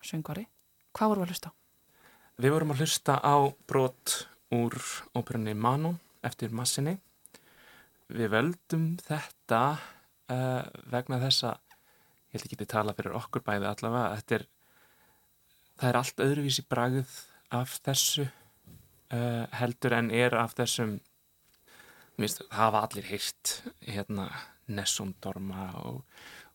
söngvari. 0.05 0.45
Hvað 0.93 1.15
vorum 1.15 1.25
við 1.25 1.31
að 1.31 1.33
hlusta 1.33 1.49
á? 1.49 1.53
Við 2.45 2.55
vorum 2.59 2.75
að 2.75 2.85
hlusta 2.85 3.17
á 3.25 3.37
brot 3.73 4.19
úr 4.53 4.79
óperunni 5.17 5.57
Manon 5.57 5.97
eftir 6.29 6.53
Massinni. 6.53 6.99
Við 8.13 8.35
veldum 8.37 8.87
þetta 9.09 9.65
uh, 9.81 10.63
vegna 10.93 11.23
þessa, 11.25 11.57
ég 12.29 12.37
held 12.37 12.51
ekki 12.51 12.63
að 12.67 12.73
tala 12.77 12.99
fyrir 13.01 13.17
okkur 13.17 13.49
bæði 13.49 13.73
allavega, 13.73 14.21
er, 14.29 14.49
það 15.81 15.91
er 15.95 16.03
allt 16.05 16.25
öðruvísi 16.29 16.69
bragð 16.69 17.21
af 17.49 17.81
þessu 17.81 18.29
uh, 19.15 19.45
heldur 19.61 19.95
en 19.97 20.11
er 20.11 20.35
af 20.39 20.57
þessum 20.59 20.99
minnst, 22.21 22.45
hafa 22.55 22.85
allir 22.87 23.07
heilt 23.09 23.61
hérna 23.87 24.29
Nessum 24.75 25.15
Dorma 25.23 25.71
og 25.85 26.05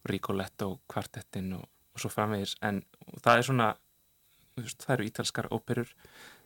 Rigoletto 0.09 0.79
kvartettin 0.89 1.53
og, 1.57 1.65
og 1.93 2.01
svo 2.01 2.11
framvegis. 2.13 2.55
En 2.65 2.81
það 3.23 3.37
er 3.37 3.47
svona 3.49 3.69
veist, 4.59 4.83
það 4.85 4.95
eru 4.95 5.07
ítalskar 5.09 5.49
óperur. 5.55 5.91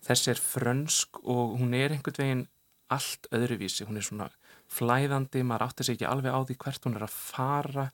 Þessi 0.03 0.33
er 0.33 0.41
frönsk 0.41 1.21
og 1.23 1.57
hún 1.61 1.75
er 1.77 1.93
einhvern 1.95 2.19
veginn 2.19 2.47
allt 2.93 3.29
öðruvísi. 3.33 3.87
Hún 3.87 3.99
er 3.99 4.05
svona 4.05 4.29
flæðandi, 4.73 5.43
maður 5.45 5.69
átti 5.69 5.87
sig 5.87 5.97
ekki 5.97 6.09
alveg 6.09 6.33
á 6.35 6.39
því 6.41 6.57
hvert 6.65 6.89
hún 6.89 6.97
er 6.97 7.07
að 7.07 7.15
fara. 7.15 7.87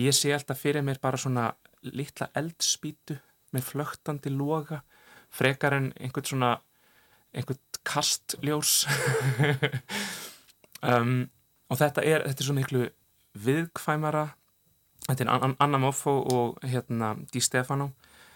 Ég 0.00 0.16
sé 0.16 0.32
alltaf 0.34 0.60
fyrir 0.64 0.84
mér 0.84 1.00
bara 1.02 1.20
svona 1.20 1.52
litla 1.84 2.30
eldspítu 2.34 3.18
með 3.54 3.68
flögtandi 3.68 4.32
loga 4.32 4.80
frekar 5.34 5.76
en 5.76 5.92
einhvern 6.00 6.26
svona 6.26 6.50
einhvern 7.34 7.60
kastljós. 7.84 8.84
Um, 10.84 11.30
og 11.72 11.78
þetta 11.80 12.02
er, 12.04 12.26
þetta 12.28 12.42
er 12.42 12.44
svo 12.44 12.54
miklu 12.58 12.80
viðkvæmara. 13.40 14.24
Þetta 15.06 15.24
er 15.24 15.46
Anna 15.64 15.78
Moffo 15.80 16.12
og 16.28 16.58
hérna 16.60 17.14
Di 17.32 17.40
Stefano 17.40 17.90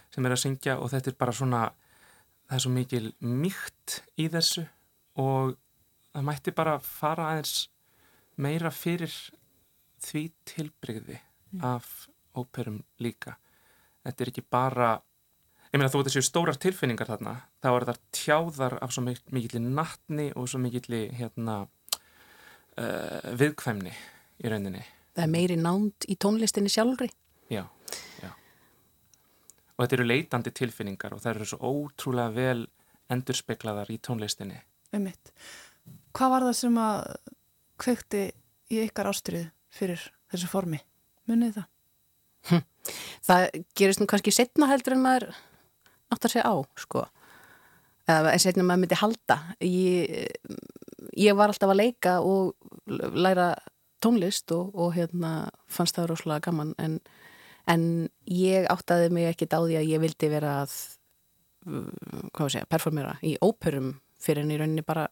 sem 0.08 0.24
er 0.24 0.32
að 0.32 0.40
syngja 0.42 0.78
og 0.80 0.88
þetta 0.92 1.12
er 1.12 1.16
bara 1.20 1.34
svona 1.36 1.62
það 2.48 2.56
er 2.56 2.64
svo 2.64 2.72
mikil 2.72 3.08
mýkt 3.20 3.98
í 4.20 4.28
þessu 4.32 4.64
og 5.20 5.56
það 6.14 6.26
mætti 6.28 6.54
bara 6.56 6.78
fara 6.80 7.32
aðeins 7.32 7.68
meira 8.40 8.72
fyrir 8.72 9.12
því 10.04 10.24
tilbreyði 10.48 11.18
mm. 11.18 11.64
af 11.64 12.08
óperum 12.38 12.80
líka. 13.02 13.36
Þetta 14.06 14.24
er 14.24 14.32
ekki 14.32 14.44
bara 14.48 14.94
ég 15.72 15.78
meina 15.78 15.90
þú 15.92 16.00
veit 16.00 16.10
þessu 16.10 16.24
stórar 16.24 16.58
tilfinningar 16.60 17.10
þarna 17.10 17.34
þá 17.62 17.68
er 17.72 17.86
það 17.90 18.00
tjáðar 18.16 18.76
af 18.84 18.94
svo 18.94 19.04
mikilli 19.06 19.62
nattni 19.64 20.28
og 20.34 20.48
svo 20.48 20.60
mikilli 20.62 21.02
hérna 21.18 21.60
uh, 21.64 23.34
viðkvæmni 23.38 23.92
í 23.92 24.52
rauninni 24.52 24.84
Það 25.18 25.24
er 25.24 25.32
meiri 25.32 25.58
nánd 25.58 26.06
í 26.08 26.16
tónlistinni 26.20 26.72
sjálfri 26.72 27.10
Já, 27.52 27.64
já 28.22 28.30
og 29.78 29.84
þetta 29.84 29.98
eru 29.98 30.08
leitandi 30.08 30.54
tilfinningar 30.56 31.14
og 31.14 31.22
það 31.22 31.34
eru 31.34 31.48
svo 31.52 31.72
ótrúlega 31.72 32.34
vel 32.34 32.66
endurspeiklaðar 33.12 33.92
í 33.92 34.00
tónlistinni 34.04 34.60
Ummitt 34.96 35.32
Hvað 36.16 36.32
var 36.32 36.46
það 36.48 36.56
sem 36.58 36.78
að 36.82 37.00
kvekti 37.78 38.22
í 38.72 38.80
ykkar 38.82 39.08
ástrið 39.10 39.50
fyrir 39.72 40.00
þessu 40.32 40.48
formi? 40.50 40.80
Munið 41.28 41.60
það? 41.60 41.68
Hm. 42.48 42.64
Það 43.28 43.44
gerist 43.76 44.00
nú 44.00 44.08
kannski 44.08 44.32
setna 44.34 44.68
heldur 44.70 44.96
en 44.96 45.04
maður 45.04 45.36
áttar 46.14 46.32
sig 46.32 46.44
á 46.44 46.54
sko. 46.80 47.06
Eða 48.08 48.32
eins 48.32 48.46
og 48.46 48.52
einnig 48.52 48.68
maður 48.68 48.82
myndi 48.84 49.00
halda. 49.02 49.38
Ég, 49.60 50.28
ég 51.16 51.36
var 51.36 51.52
alltaf 51.52 51.72
að 51.72 51.80
leika 51.82 52.18
og 52.24 52.54
læra 52.88 53.52
tónlist 54.04 54.52
og, 54.54 54.72
og 54.74 54.94
hérna 54.96 55.50
fannst 55.68 55.98
það 55.98 56.12
rosalega 56.12 56.48
gaman 56.48 56.74
en, 56.78 56.98
en 57.66 57.82
ég 58.30 58.68
áttaði 58.70 59.10
mig 59.12 59.28
ekki 59.28 59.50
á 59.50 59.58
því 59.58 59.80
að 59.80 59.90
ég 59.90 60.02
vildi 60.04 60.30
vera 60.32 60.60
að 60.62 60.76
hvað 61.68 62.44
var 62.44 62.52
segja, 62.54 62.68
performera 62.70 63.16
í 63.26 63.34
óperum 63.42 63.96
fyrir 64.22 64.44
en 64.44 64.52
í 64.54 64.58
rauninni 64.60 64.84
bara 64.86 65.08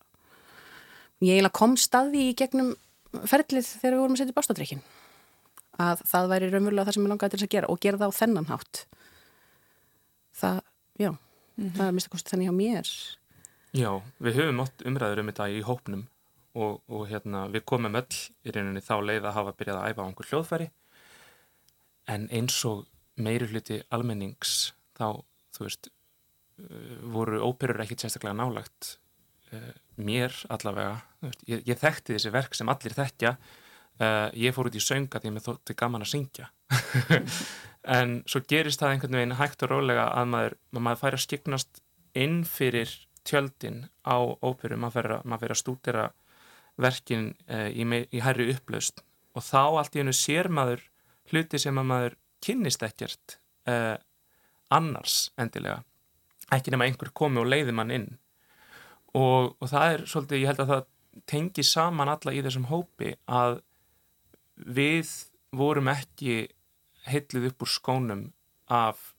ég 1.21 1.35
eiginlega 1.35 1.59
kom 1.59 1.75
staði 1.81 2.31
í 2.31 2.37
gegnum 2.39 2.75
ferlið 3.27 3.67
þegar 3.67 3.97
við 3.97 4.03
vorum 4.03 4.17
að 4.17 4.23
setja 4.23 4.37
bástadrykkin 4.37 4.85
að 5.83 6.03
það 6.09 6.31
væri 6.33 6.51
raunverulega 6.53 6.89
það 6.89 6.97
sem 6.97 7.07
ég 7.07 7.13
langaði 7.13 7.37
til 7.37 7.47
að 7.47 7.53
gera 7.55 7.71
og 7.73 7.81
gera 7.83 8.01
það 8.01 8.13
á 8.13 8.19
þennan 8.21 8.49
hátt. 8.51 8.83
Það 10.37 10.61
já, 10.99 11.11
mm 11.11 11.19
-hmm. 11.57 11.73
það 11.77 11.87
er 11.87 11.93
mista 11.93 12.11
kosti 12.11 12.31
þannig 12.31 12.51
á 12.51 12.55
mér. 12.57 12.89
Já, 13.77 14.03
við 14.21 14.35
höfum 14.41 14.61
átt 14.61 14.83
umræður 14.89 15.21
um 15.21 15.31
þetta 15.31 15.49
í 15.51 15.63
hópnum 15.63 16.07
og, 16.55 16.83
og 16.89 17.09
hérna, 17.11 17.49
við 17.53 17.65
komum 17.65 17.95
öll 17.95 18.17
í 18.45 18.51
reyninni 18.51 18.81
þá 18.81 18.97
leið 19.05 19.25
að 19.29 19.37
hafa 19.37 19.53
byrjað 19.53 19.81
að 19.81 19.89
æfa 19.91 20.03
á 20.03 20.09
einhver 20.09 20.29
hljóðfæri. 20.31 20.71
En 22.07 22.29
eins 22.31 22.65
og 22.65 22.87
meiri 23.17 23.49
hluti 23.51 23.81
almennings 23.91 24.73
þá, 24.97 25.21
þú 25.57 25.67
veist 25.67 25.89
uh, 25.89 26.97
voru 27.13 27.43
óperur 27.45 27.83
ekkit 27.85 28.05
sérstaklega 28.05 28.37
nálagt 28.37 28.97
uh, 29.53 29.73
mér 29.97 30.35
allavega 30.53 31.01
veist, 31.25 31.45
ég, 31.49 31.65
ég 31.69 31.81
þekkti 31.81 32.17
þessi 32.17 32.33
verk 32.35 32.57
sem 32.57 32.73
allir 32.73 32.97
þekkja 32.97 33.37
uh, 34.01 34.29
ég 34.37 34.55
fór 34.57 34.71
út 34.71 34.79
í 34.79 34.83
sönga 34.83 35.21
því 35.21 35.31
að 35.31 35.37
mér 35.37 35.47
þótti 35.47 35.79
gaman 35.79 36.07
að 36.07 36.13
syngja. 36.15 36.51
En 37.87 38.17
svo 38.27 38.41
gerist 38.51 38.81
það 38.83 38.97
einhvern 38.97 39.15
veginn 39.15 39.37
hægt 39.39 39.61
og 39.63 39.71
rólega 39.71 40.09
að 40.19 40.31
maður, 40.33 40.55
maður 40.75 40.99
fær 41.05 41.15
að 41.15 41.23
skiknast 41.23 41.83
inn 42.19 42.41
fyrir 42.43 42.91
tjöldin 43.27 43.85
á 44.03 44.19
óperu, 44.43 44.75
maður 44.75 45.21
fær 45.23 45.55
að 45.55 45.61
stúdera 45.61 46.07
verkin 46.83 47.29
uh, 47.47 47.71
í, 47.71 47.87
í 47.87 48.23
hærri 48.25 48.49
upplaust 48.57 49.05
og 49.37 49.45
þá 49.47 49.63
allt 49.63 49.97
í 49.97 50.03
hennu 50.03 50.15
sér 50.17 50.51
maður 50.51 50.83
hluti 51.31 51.61
sem 51.63 51.79
að 51.79 51.89
maður 51.93 52.19
kynnist 52.43 52.83
ekkert 52.87 53.39
uh, 53.71 53.95
annars 54.75 55.31
endilega. 55.39 55.83
Ekki 56.55 56.73
nema 56.75 56.87
einhver 56.87 57.13
komi 57.15 57.43
og 57.43 57.49
leiði 57.51 57.75
mann 57.75 57.95
inn. 57.95 58.11
Og, 59.17 59.55
og 59.59 59.71
það 59.71 59.93
er 59.93 60.05
svolítið, 60.11 60.43
ég 60.43 60.51
held 60.51 60.63
að 60.65 60.73
það 60.73 60.85
tengi 61.31 61.65
saman 61.65 62.11
alla 62.13 62.35
í 62.35 62.43
þessum 62.45 62.69
hópi 62.71 63.15
að 63.25 63.61
við 64.57 65.11
vorum 65.57 65.89
ekki 65.93 66.47
heitluð 67.07 67.51
upp 67.51 67.65
úr 67.65 67.71
skónum 67.71 68.25
af 68.73 69.13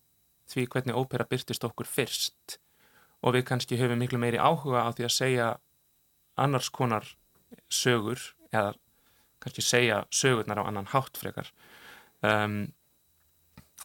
því 0.52 0.68
hvernig 0.72 0.98
ópera 0.98 1.28
byrtist 1.28 1.66
okkur 1.68 1.88
fyrst. 1.90 2.58
Og 3.26 3.36
við 3.36 3.48
kannski 3.50 3.80
höfum 3.80 4.00
miklu 4.02 4.20
meiri 4.22 4.40
áhuga 4.40 4.86
á 4.86 4.90
því 4.94 5.08
að 5.08 5.16
segja 5.16 5.48
annars 6.38 6.70
konar 6.70 7.08
sögur 7.70 8.20
eða 8.52 8.76
kannski 9.44 9.64
segja 9.64 10.04
sögurnar 10.14 10.62
á 10.62 10.68
annan 10.68 10.90
hátt 10.92 11.18
frekar. 11.18 11.50
Um, 12.22 12.74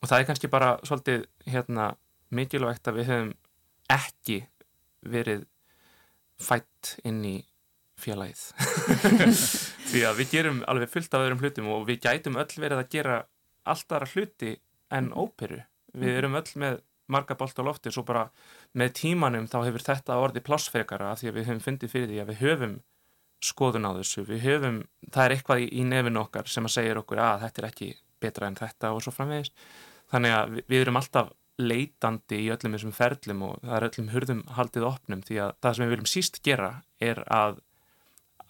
og 0.00 0.08
það 0.08 0.18
er 0.18 0.28
kannski 0.28 0.50
bara 0.52 0.74
svolítið 0.86 1.26
hérna 1.46 1.92
mikilvægt 2.32 2.88
að 2.88 3.00
við 3.00 3.10
höfum 3.12 3.32
ekki 3.92 4.38
verið 5.02 5.46
fætt 6.42 6.96
inn 7.06 7.20
í 7.26 7.36
félagið 8.00 8.40
því 9.92 10.04
að 10.08 10.22
við 10.22 10.32
gerum 10.32 10.62
alveg 10.70 10.92
fullt 10.92 11.14
af 11.14 11.26
öðrum 11.26 11.42
hlutum 11.42 11.68
og 11.74 11.84
við 11.88 12.00
gætum 12.06 12.38
öll 12.40 12.56
verið 12.56 12.80
að 12.80 12.88
gera 12.94 13.18
allt 13.68 13.92
aðra 13.92 14.10
hluti 14.14 14.56
en 14.92 15.12
óperu. 15.12 15.60
Við 15.92 16.08
mhm. 16.08 16.18
erum 16.18 16.40
öll 16.40 16.50
með 16.62 16.80
marga 17.12 17.36
bolt 17.36 17.58
á 17.60 17.62
lofti 17.66 17.92
svo 17.92 18.04
bara 18.08 18.28
með 18.78 18.94
tímanum 19.02 19.48
þá 19.50 19.58
hefur 19.66 19.84
þetta 19.84 20.16
orði 20.22 20.42
plássfrekara 20.46 21.12
því 21.18 21.28
að 21.28 21.36
við 21.38 21.48
höfum 21.50 21.62
fundið 21.66 21.92
fyrir 21.92 22.10
því 22.10 22.22
að 22.22 22.32
við 22.32 22.42
höfum 22.46 22.74
skoðun 23.42 23.88
á 23.90 23.92
þessu, 23.98 24.24
við 24.26 24.44
höfum 24.46 24.80
það 25.10 25.24
er 25.24 25.34
eitthvað 25.36 25.64
í, 25.66 25.84
nefn 25.88 26.20
okkar 26.20 26.50
sem 26.50 26.66
að 26.68 26.74
segja 26.76 26.98
okkur 27.00 27.22
að 27.22 27.46
þetta 27.46 27.62
er 27.62 27.68
ekki 27.68 27.88
betra 28.22 28.48
en 28.48 28.58
þetta 28.58 28.92
og 28.94 29.02
svo 29.02 29.12
framvegis, 29.14 29.50
þannig 30.12 30.36
að 30.36 30.58
við 30.60 30.78
erum 30.78 31.00
alltaf 31.00 31.32
leitandi 31.62 32.38
í 32.46 32.50
öllum 32.54 32.76
þessum 32.76 32.94
ferlum 32.96 33.42
og 33.48 33.58
það 33.64 33.74
er 33.76 33.86
öllum 33.88 34.12
hurðum 34.14 34.44
haldið 34.56 34.86
opnum 34.88 35.24
því 35.26 35.40
að 35.44 35.52
það 35.58 35.76
sem 35.76 35.84
við 35.84 35.92
viljum 35.92 36.10
síst 36.12 36.40
gera 36.46 36.70
er 37.02 37.22
að, 37.26 37.58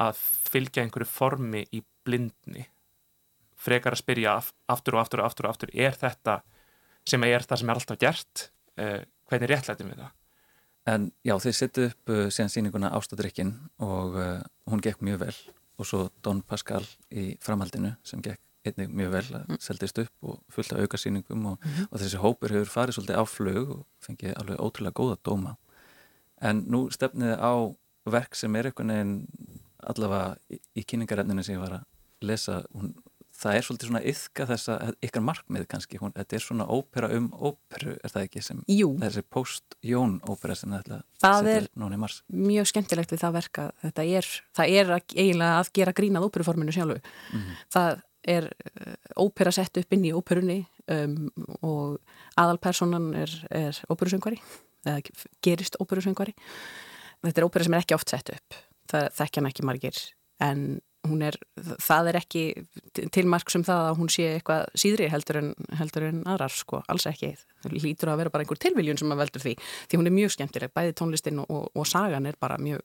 að 0.00 0.20
fylgja 0.52 0.84
einhverju 0.84 1.08
formi 1.08 1.64
í 1.72 1.82
blindni. 2.06 2.66
Frekar 3.56 3.94
að 3.94 4.02
spyrja 4.02 4.38
aftur 4.72 4.96
og 4.96 5.04
aftur 5.04 5.22
og 5.22 5.28
aftur 5.28 5.46
og 5.46 5.54
aftur 5.54 5.72
er 5.74 5.94
þetta 5.98 6.40
sem 7.08 7.22
er 7.26 7.44
það 7.46 7.60
sem 7.60 7.70
er 7.70 7.80
alltaf 7.80 8.00
gert? 8.00 8.50
Uh, 8.78 9.00
hvernig 9.30 9.50
réttlætum 9.50 9.90
við 9.92 10.02
það? 10.02 10.12
En 10.92 11.10
já, 11.22 11.36
þið 11.38 11.54
settu 11.54 11.88
upp 11.90 12.10
uh, 12.10 12.28
síðan 12.32 12.50
síninguna 12.50 12.90
Ástadrykkin 12.96 13.52
og 13.84 14.16
uh, 14.18 14.38
hún 14.70 14.82
gekk 14.82 15.02
mjög 15.04 15.26
vel. 15.26 15.36
Og 15.78 15.88
svo 15.88 16.06
Don 16.24 16.42
Pascal 16.46 16.82
í 17.10 17.32
framhaldinu 17.42 17.94
sem 18.06 18.22
gekk 18.22 18.40
einnig 18.66 18.90
mjög 18.94 19.14
vel 19.16 19.24
að 19.38 19.46
mm. 19.48 19.60
seldist 19.62 19.98
upp 20.02 20.26
og 20.28 20.38
fullt 20.54 20.74
af 20.74 20.84
auka 20.84 20.98
síningum 21.00 21.46
og, 21.50 21.58
mm 21.58 21.70
-hmm. 21.70 21.86
og 21.90 22.00
þessi 22.00 22.18
hópur 22.22 22.52
hefur 22.54 22.70
farið 22.70 22.94
svolítið 22.94 23.18
á 23.18 23.24
flög 23.26 23.70
og 23.70 23.86
fengið 23.98 24.36
alveg 24.38 24.60
ótrúlega 24.60 24.98
góða 24.98 25.16
dóma. 25.24 25.56
En 26.40 26.64
nú 26.66 26.90
stefniði 26.90 27.36
á 27.38 27.74
verk 28.06 28.34
sem 28.34 28.56
er 28.56 28.66
einhvern 28.66 28.88
veginn 28.88 29.26
allavega 29.90 30.36
í, 30.52 30.60
í 30.78 30.84
kynningarefninu 30.84 31.44
sem 31.44 31.56
ég 31.56 31.64
var 31.64 31.80
að 31.80 31.88
lesa 32.22 32.62
hún 32.72 32.94
það 33.42 33.56
er 33.56 33.66
svolítið 33.66 33.90
svona 33.90 34.02
yfka 34.12 34.46
þessa, 34.48 34.76
ykkar 35.02 35.24
markmið 35.24 35.66
kannski, 35.70 35.98
hún, 36.00 36.12
þetta 36.14 36.36
er 36.36 36.44
svona 36.44 36.66
ópera 36.70 37.08
um 37.16 37.28
óperu, 37.32 37.96
er 37.98 38.12
það 38.12 38.26
ekki 38.26 38.42
sem 38.44 38.62
Jú. 38.70 38.92
þessi 39.00 39.24
post-jón 39.32 40.14
ópera 40.30 40.56
sem 40.58 40.72
það 40.72 40.86
mars? 42.02 42.20
Mjög 42.28 42.70
skemmtilegt 42.70 43.14
við 43.14 43.22
það 43.24 43.36
verka, 43.38 43.66
þetta 43.82 44.06
er 44.20 44.30
það 44.58 44.76
er 44.78 44.94
að, 44.96 45.04
eiginlega 45.16 45.60
að 45.60 45.72
gera 45.80 45.96
grínað 45.98 46.28
óperuforminu 46.28 46.74
sjálfu, 46.76 46.98
mm 47.00 47.38
-hmm. 47.38 47.62
það 47.76 48.02
er 48.22 48.50
uh, 48.52 48.96
ópera 49.18 49.52
sett 49.52 49.76
upp 49.80 49.92
inn 49.96 50.04
í 50.06 50.14
óperunni 50.14 50.60
um, 50.86 51.30
og 51.60 51.98
aðalpersonan 52.38 53.14
er, 53.18 53.32
er 53.50 53.80
óperusöngvari 53.90 54.38
eða 54.86 55.00
gerist 55.42 55.76
óperusöngvari 55.80 56.34
þetta 57.22 57.40
er 57.40 57.46
ópera 57.46 57.64
sem 57.64 57.74
er 57.74 57.82
ekki 57.82 57.96
oft 57.96 58.08
sett 58.10 58.30
upp 58.30 58.54
það 58.92 59.10
þekkja 59.18 59.40
hann 59.40 59.50
ekki 59.52 59.68
margir 59.68 60.02
en 60.42 60.64
Er, 61.02 61.34
það 61.82 62.08
er 62.12 62.16
ekki 62.20 62.42
tilmark 63.10 63.50
sem 63.50 63.64
það 63.66 63.88
að 63.88 63.96
hún 63.98 64.10
sé 64.12 64.26
eitthvað 64.36 64.68
síðri 64.78 65.08
heldur 65.10 65.40
en, 65.40 65.48
heldur 65.74 66.04
en 66.06 66.20
aðrar 66.30 66.54
sko, 66.54 66.78
alls 66.92 67.08
ekki. 67.10 67.32
Það 67.64 67.74
lítur 67.82 68.12
að 68.12 68.20
vera 68.20 68.30
bara 68.30 68.44
einhver 68.44 68.60
tilviljun 68.62 69.00
sem 69.00 69.10
að 69.10 69.24
veldur 69.24 69.42
því 69.42 69.54
því 69.90 69.98
hún 69.98 70.10
er 70.10 70.14
mjög 70.14 70.34
skemmtileg, 70.36 70.72
bæði 70.78 70.94
tónlistin 71.00 71.40
og, 71.42 71.50
og, 71.50 71.64
og 71.74 71.88
sagan 71.90 72.30
er 72.30 72.38
bara 72.38 72.60
mjög 72.62 72.84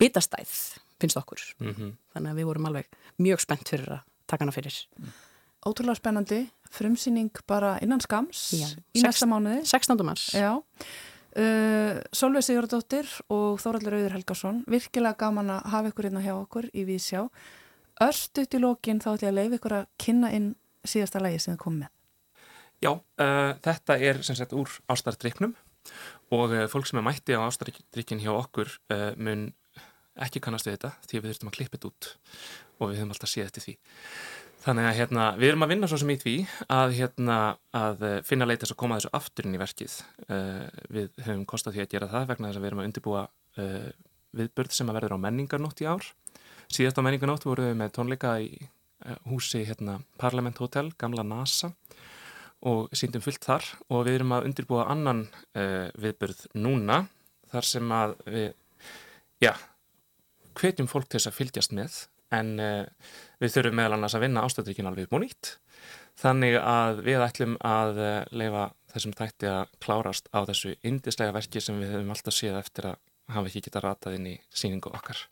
bitastæð, 0.00 0.54
finnst 1.02 1.20
okkur. 1.20 1.44
Mm 1.60 1.74
-hmm. 1.74 1.92
þannig 2.14 2.32
að 2.32 2.40
við 2.40 2.48
vorum 2.48 2.70
alveg 2.70 2.88
mjög 3.20 3.44
spennt 3.44 3.68
fyrir 3.68 3.92
að 3.98 4.00
taka 4.26 4.44
hana 4.46 4.56
fyrir. 4.56 4.80
Ótrúlega 5.60 6.00
spennandi, 6.00 6.40
frumsýning 6.72 7.44
bara 7.46 7.78
innan 7.84 8.00
skams 8.00 8.54
Já, 8.56 8.68
í 8.96 9.04
næsta 9.04 9.28
mánuði. 9.28 9.60
16. 9.66 10.04
mars. 10.04 10.32
Já 10.32 10.64
Uh, 11.30 12.00
Solveig 12.10 12.42
Sigurdóttir 12.42 13.06
og 13.30 13.60
Þóraldur 13.62 13.94
Auður 14.00 14.16
Helgarsson 14.16 14.64
virkilega 14.70 15.18
gaman 15.20 15.52
að 15.54 15.68
hafa 15.70 15.92
ykkur 15.92 16.08
hérna 16.08 16.24
hjá 16.24 16.32
okkur 16.34 16.66
í 16.74 16.82
Vísjá. 16.88 17.28
Örst 18.02 18.40
ut 18.40 18.56
í 18.56 18.58
lókin 18.58 18.98
þá 18.98 19.12
ætlum 19.12 19.28
ég 19.28 19.30
að 19.30 19.38
leiða 19.38 19.60
ykkur 19.60 19.76
að 19.78 19.88
kynna 20.02 20.32
inn 20.34 20.50
síðasta 20.82 21.22
lægi 21.22 21.42
sem 21.44 21.54
þið 21.54 21.62
komið 21.62 21.88
Já, 22.80 22.92
uh, 22.96 23.52
þetta 23.60 23.98
er 24.00 24.22
sem 24.24 24.38
sagt 24.38 24.56
úr 24.56 24.72
ástardryknum 24.90 25.54
og 26.34 26.54
uh, 26.56 26.66
fólk 26.72 26.88
sem 26.88 26.98
er 26.98 27.06
mætti 27.06 27.36
á 27.36 27.44
ástardrykkin 27.44 28.22
hjá 28.24 28.32
okkur 28.32 28.72
mun 29.20 29.50
ekki 30.20 30.42
kannast 30.42 30.66
við 30.66 30.78
þetta 30.78 30.90
því 31.06 31.20
við 31.20 31.30
þurftum 31.30 31.50
að 31.50 31.56
klippa 31.56 31.78
þetta 31.78 31.90
út 31.90 32.08
og 32.80 32.90
við 32.90 32.98
höfum 32.98 33.12
alltaf 33.14 33.30
séð 33.30 33.50
þetta 33.50 33.64
því 33.64 33.74
Þannig 34.60 34.86
að 34.90 34.98
hérna, 34.98 35.26
við 35.40 35.50
erum 35.50 35.64
að 35.64 35.70
vinna 35.72 35.88
svo 35.88 35.96
sem 36.02 36.10
í 36.12 36.18
því 36.20 36.34
að, 36.68 36.90
hérna, 36.98 37.36
að 37.76 38.02
eh, 38.04 38.16
finna 38.28 38.48
leitis 38.48 38.74
að 38.74 38.78
koma 38.82 38.98
þessu 38.98 39.12
afturinn 39.16 39.56
í 39.56 39.60
verkið. 39.60 39.94
Uh, 40.26 40.66
við 40.92 41.22
höfum 41.24 41.46
kostað 41.48 41.78
því 41.78 41.84
að 41.84 41.94
gera 41.94 42.08
það 42.10 42.26
vegna 42.28 42.50
þess 42.50 42.60
að 42.60 42.66
við 42.66 42.70
erum 42.70 42.82
að 42.82 42.88
undirbúa 42.90 43.22
uh, 43.24 43.86
viðbörð 44.36 44.74
sem 44.76 44.92
að 44.92 44.98
verður 44.98 45.14
á 45.16 45.24
menningarnótt 45.24 45.80
í 45.80 45.88
ár. 45.88 46.10
Síðast 46.68 47.00
á 47.00 47.04
menningarnótt 47.06 47.48
vorum 47.48 47.70
við 47.70 47.80
með 47.80 47.94
tónleika 47.96 48.34
í 48.44 48.50
uh, 48.60 49.16
húsi 49.32 49.62
hérna, 49.64 49.96
Parliament 50.20 50.60
Hotel, 50.60 50.90
gamla 51.00 51.24
NASA 51.24 51.72
og 52.68 52.92
síndum 52.92 53.24
fullt 53.24 53.40
þar 53.48 53.64
og 53.88 54.04
við 54.04 54.18
erum 54.18 54.36
að 54.36 54.50
undirbúa 54.50 54.82
annan 54.92 55.22
viðbörð 55.56 56.42
núna 56.60 56.98
þar 57.48 57.64
sem 57.64 57.94
að 57.96 58.12
við, 58.28 58.50
já, 59.40 59.54
hvetjum 60.60 60.90
fólk 60.90 61.08
til 61.08 61.16
þess 61.16 61.30
að 61.30 61.38
fylgjast 61.38 61.72
með 61.78 61.96
en 62.36 62.52
uh, 62.60 62.84
við 63.40 63.54
þurfum 63.54 63.78
meðal 63.80 63.96
annars 63.96 64.16
að 64.16 64.24
vinna 64.26 64.44
ástöðrykkin 64.46 64.90
alveg 64.90 65.08
upp 65.08 65.16
og 65.16 65.24
nýtt 65.24 65.52
þannig 66.20 66.56
að 66.60 67.02
við 67.06 67.24
ætlum 67.24 67.56
að 67.64 68.00
uh, 68.04 68.10
leifa 68.36 68.64
þessum 68.92 69.14
tætti 69.16 69.50
að 69.50 69.74
klárast 69.82 70.28
á 70.34 70.38
þessu 70.48 70.74
indislega 70.86 71.36
verki 71.36 71.62
sem 71.64 71.78
við 71.80 71.94
höfum 71.94 72.12
alltaf 72.14 72.36
séð 72.36 72.58
eftir 72.60 72.90
að 72.92 73.00
hafa 73.30 73.50
ekki 73.50 73.64
getað 73.68 73.86
ratað 73.86 74.18
inn 74.18 74.32
í 74.32 74.36
síningu 74.50 74.92
okkar 74.92 75.26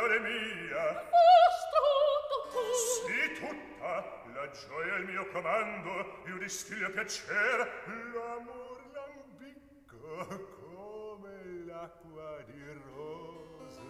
allora 0.00 0.18
mia. 0.20 0.30
mia. 0.30 1.08
Bastato 1.10 2.74
Sì, 3.06 3.32
tutta 3.34 4.22
la 4.34 4.50
gioia 4.50 4.96
il 4.96 5.04
mio 5.04 5.26
comando, 5.26 6.22
io 6.26 6.38
distillo 6.38 6.88
stile 7.06 7.68
l'amor 8.14 8.80
lambicco 8.94 10.26
come 10.64 11.64
l'acqua 11.66 12.42
di 12.46 12.82
rose. 12.94 13.82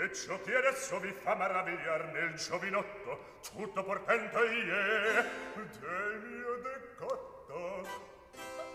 E 0.00 0.14
ciò 0.14 0.40
che 0.40 0.56
adesso 0.56 0.98
vi 1.00 1.12
fa 1.12 1.34
maravigliar 1.34 2.06
nel 2.12 2.34
giovinotto, 2.34 3.40
tutto 3.52 3.84
portento 3.84 4.42
ie 4.44 5.24
del 5.78 6.22
mio 6.24 6.54
decotto. 6.62 7.86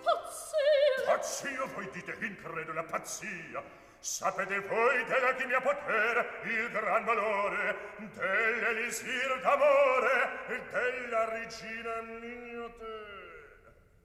Pazzia! 0.03 1.05
Pazzia 1.05 1.65
voi 1.73 1.89
dite, 1.89 2.15
incredula 2.21 2.83
pazzia! 2.83 3.86
Sapete 3.99 4.59
voi 4.59 5.03
della 5.05 5.33
chimia 5.35 5.59
potere 5.59 6.39
il 6.43 6.69
gran 6.71 7.03
valore 7.03 7.75
dell'elisir 7.97 9.39
d'amore 9.41 10.45
e 10.47 10.61
della 10.71 11.29
regina 11.29 12.01
mignote. 12.01 13.15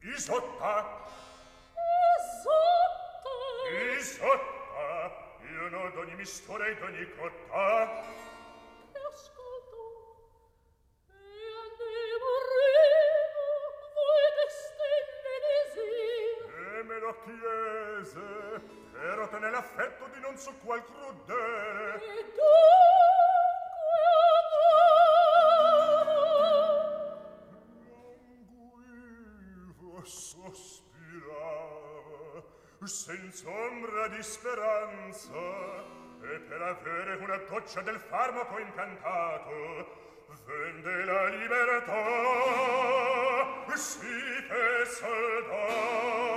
Isotta! 0.01 1.05
Isotta! 2.19 3.99
Isotta! 3.99 5.31
Io 5.53 5.69
no 5.69 5.91
d'ogni 5.91 6.15
mistura 6.15 6.67
e 6.67 6.77
d'ogni 6.77 7.15
cotta. 7.15 8.32
chiese 17.25 18.61
per 18.93 19.19
ottenere 19.19 19.51
l'affetto 19.51 20.07
di 20.13 20.21
non 20.21 20.37
so 20.37 20.53
qual 20.63 20.85
crudele. 20.85 21.95
E 21.95 22.33
dunque 22.35 22.73
amore 30.03 30.07
sospirava 30.07 31.73
senza 32.85 33.49
ombra 33.49 34.09
di 34.09 34.23
speranza 34.23 35.31
e 36.23 36.39
per 36.49 36.63
avere 36.63 37.15
una 37.17 37.37
goccia 37.49 37.81
del 37.83 37.99
farmaco 37.99 38.59
incantato 38.59 40.01
vende 40.45 41.05
la 41.05 41.29
libertà 41.29 42.03
si 43.77 44.09
che 44.49 44.85
soldato 44.87 46.32